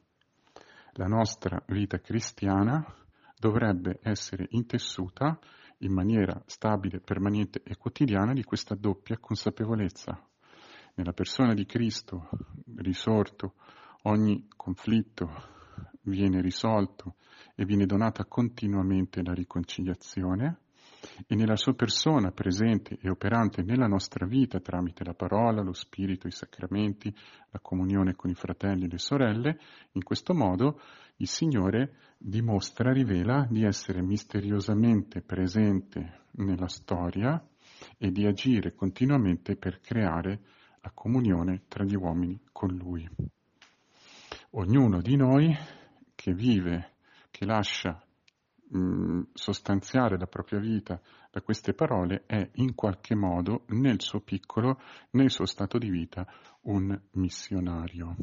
La 0.92 1.08
nostra 1.08 1.60
vita 1.70 1.98
cristiana 1.98 2.86
dovrebbe 3.36 3.98
essere 4.04 4.46
intessuta 4.52 5.40
in 5.80 5.92
maniera 5.92 6.42
stabile, 6.46 7.00
permanente 7.00 7.62
e 7.64 7.76
quotidiana 7.78 8.34
di 8.34 8.44
questa 8.44 8.76
doppia 8.76 9.18
consapevolezza. 9.18 10.20
Nella 10.96 11.14
persona 11.14 11.54
di 11.54 11.66
Cristo 11.66 12.30
risorto 12.78 13.54
ogni 14.04 14.48
conflitto 14.56 15.56
viene 16.04 16.42
risolto 16.42 17.16
e 17.56 17.66
viene 17.66 17.86
donata 17.86 18.26
continuamente 18.26 19.22
la 19.22 19.34
riconciliazione 19.34 20.62
e 21.28 21.36
nella 21.36 21.56
sua 21.56 21.74
persona 21.74 22.32
presente 22.32 22.98
e 23.02 23.10
operante 23.10 23.64
nella 23.64 23.88
nostra 23.88 24.26
vita 24.26 24.60
tramite 24.60 25.04
la 25.04 25.14
parola, 25.14 25.62
lo 25.62 25.74
spirito, 25.74 26.28
i 26.28 26.32
sacramenti, 26.32 27.14
la 27.52 27.60
comunione 27.60 28.16
con 28.16 28.30
i 28.30 28.36
fratelli 28.36 28.86
e 28.86 28.90
le 28.90 28.98
sorelle, 28.98 29.60
in 29.94 30.04
questo 30.04 30.34
modo 30.34 30.80
il 31.18 31.28
Signore 31.28 31.96
dimostra, 32.18 32.92
rivela 32.92 33.48
di 33.50 33.64
essere 33.64 34.02
misteriosamente 34.02 35.22
presente 35.22 36.26
nella 36.32 36.68
storia 36.68 37.44
e 37.98 38.12
di 38.12 38.26
agire 38.26 38.74
continuamente 38.74 39.56
per 39.56 39.80
creare 39.80 40.42
la 40.82 40.92
comunione 40.94 41.64
tra 41.68 41.84
gli 41.84 41.96
uomini 41.96 42.40
con 42.52 42.76
Lui. 42.76 43.08
Ognuno 44.52 45.02
di 45.02 45.16
noi 45.16 45.56
che 46.16 46.34
vive, 46.34 46.94
che 47.30 47.46
lascia 47.46 48.02
mh, 48.70 49.22
sostanziare 49.34 50.18
la 50.18 50.28
propria 50.28 50.60
vita 50.60 51.00
da 51.32 51.42
queste 51.42 51.74
parole 51.74 52.24
è 52.26 52.50
in 52.56 52.76
qualche 52.76 53.16
modo, 53.16 53.64
nel 53.68 54.02
suo 54.02 54.22
piccolo, 54.22 54.80
nel 55.12 55.30
suo 55.30 55.46
stato 55.46 55.78
di 55.78 55.90
vita, 55.90 56.26
un 56.62 57.00
missionario. 57.12 58.16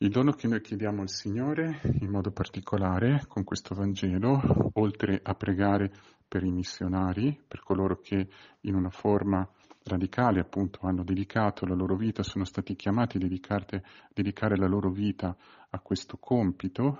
Il 0.00 0.10
dono 0.10 0.30
che 0.30 0.46
noi 0.46 0.60
chiediamo 0.60 1.00
al 1.00 1.08
Signore, 1.08 1.80
in 2.00 2.08
modo 2.08 2.30
particolare 2.30 3.24
con 3.26 3.42
questo 3.42 3.74
Vangelo, 3.74 4.70
oltre 4.74 5.18
a 5.20 5.34
pregare 5.34 5.92
per 6.26 6.44
i 6.44 6.52
missionari, 6.52 7.36
per 7.48 7.64
coloro 7.64 7.98
che 8.00 8.28
in 8.60 8.74
una 8.76 8.90
forma 8.90 9.48
radicale 9.82 10.38
appunto 10.38 10.80
hanno 10.82 11.02
dedicato 11.02 11.66
la 11.66 11.74
loro 11.74 11.96
vita, 11.96 12.22
sono 12.22 12.44
stati 12.44 12.76
chiamati 12.76 13.16
a 13.16 13.82
dedicare 14.12 14.56
la 14.56 14.68
loro 14.68 14.90
vita 14.90 15.36
a 15.70 15.80
questo 15.80 16.16
compito, 16.18 16.98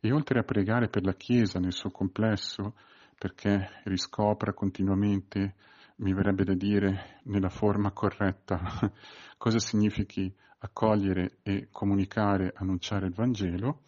e 0.00 0.12
oltre 0.12 0.38
a 0.38 0.44
pregare 0.44 0.88
per 0.88 1.04
la 1.04 1.14
Chiesa 1.14 1.58
nel 1.58 1.72
suo 1.72 1.90
complesso, 1.90 2.74
perché 3.18 3.80
riscopra 3.84 4.52
continuamente, 4.52 5.54
mi 5.96 6.12
verrebbe 6.12 6.44
da 6.44 6.54
dire, 6.54 7.20
nella 7.24 7.48
forma 7.48 7.92
corretta, 7.92 8.60
cosa 9.38 9.58
significhi 9.58 10.32
accogliere 10.58 11.38
e 11.42 11.68
comunicare, 11.70 12.52
annunciare 12.54 13.06
il 13.06 13.14
Vangelo, 13.14 13.82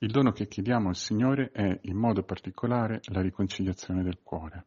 il 0.00 0.12
dono 0.12 0.30
che 0.30 0.46
chiediamo 0.46 0.88
al 0.88 0.96
Signore 0.96 1.50
è 1.50 1.80
in 1.82 1.96
modo 1.96 2.22
particolare 2.22 3.00
la 3.10 3.20
riconciliazione 3.20 4.04
del 4.04 4.20
cuore. 4.22 4.64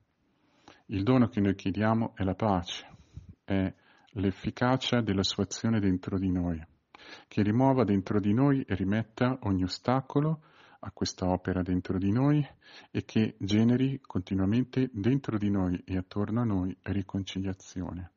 Il 0.88 1.04
dono 1.04 1.30
che 1.30 1.40
noi 1.40 1.56
chiediamo 1.56 2.14
è 2.16 2.24
la 2.24 2.36
pace, 2.36 2.86
è 3.46 3.74
l'efficacia 4.16 5.00
della 5.00 5.24
sua 5.24 5.44
azione 5.44 5.80
dentro 5.80 6.20
di 6.20 6.30
noi, 6.30 6.62
che 7.28 7.42
rimuova 7.42 7.84
dentro 7.84 8.20
di 8.20 8.34
noi 8.34 8.62
e 8.64 8.76
rimetta 8.76 9.38
ogni 9.44 9.64
ostacolo 9.64 10.42
a 10.80 10.92
questa 10.92 11.30
opera 11.30 11.62
dentro 11.62 11.98
di 11.98 12.12
noi 12.12 12.46
e 12.90 13.06
che 13.06 13.36
generi 13.38 14.00
continuamente 14.02 14.90
dentro 14.92 15.38
di 15.38 15.50
noi 15.50 15.82
e 15.86 15.98
attorno 15.98 16.42
a 16.42 16.46
noi 16.46 16.76
riconciliazione. 16.84 18.12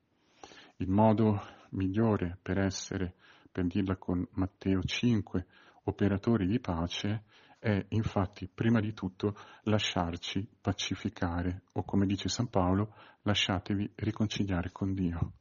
Il 0.76 0.88
modo 0.88 1.40
migliore 1.70 2.38
per 2.40 2.58
essere, 2.58 3.14
per 3.50 3.66
dirla 3.66 3.96
con 3.96 4.26
Matteo 4.32 4.82
5, 4.82 5.46
operatori 5.84 6.46
di 6.46 6.58
pace 6.58 7.24
è 7.58 7.84
infatti 7.90 8.48
prima 8.52 8.80
di 8.80 8.92
tutto 8.92 9.36
lasciarci 9.62 10.46
pacificare 10.60 11.62
o 11.72 11.84
come 11.84 12.06
dice 12.06 12.28
San 12.28 12.48
Paolo 12.48 12.94
lasciatevi 13.22 13.92
riconciliare 13.96 14.70
con 14.70 14.92
Dio. 14.94 15.32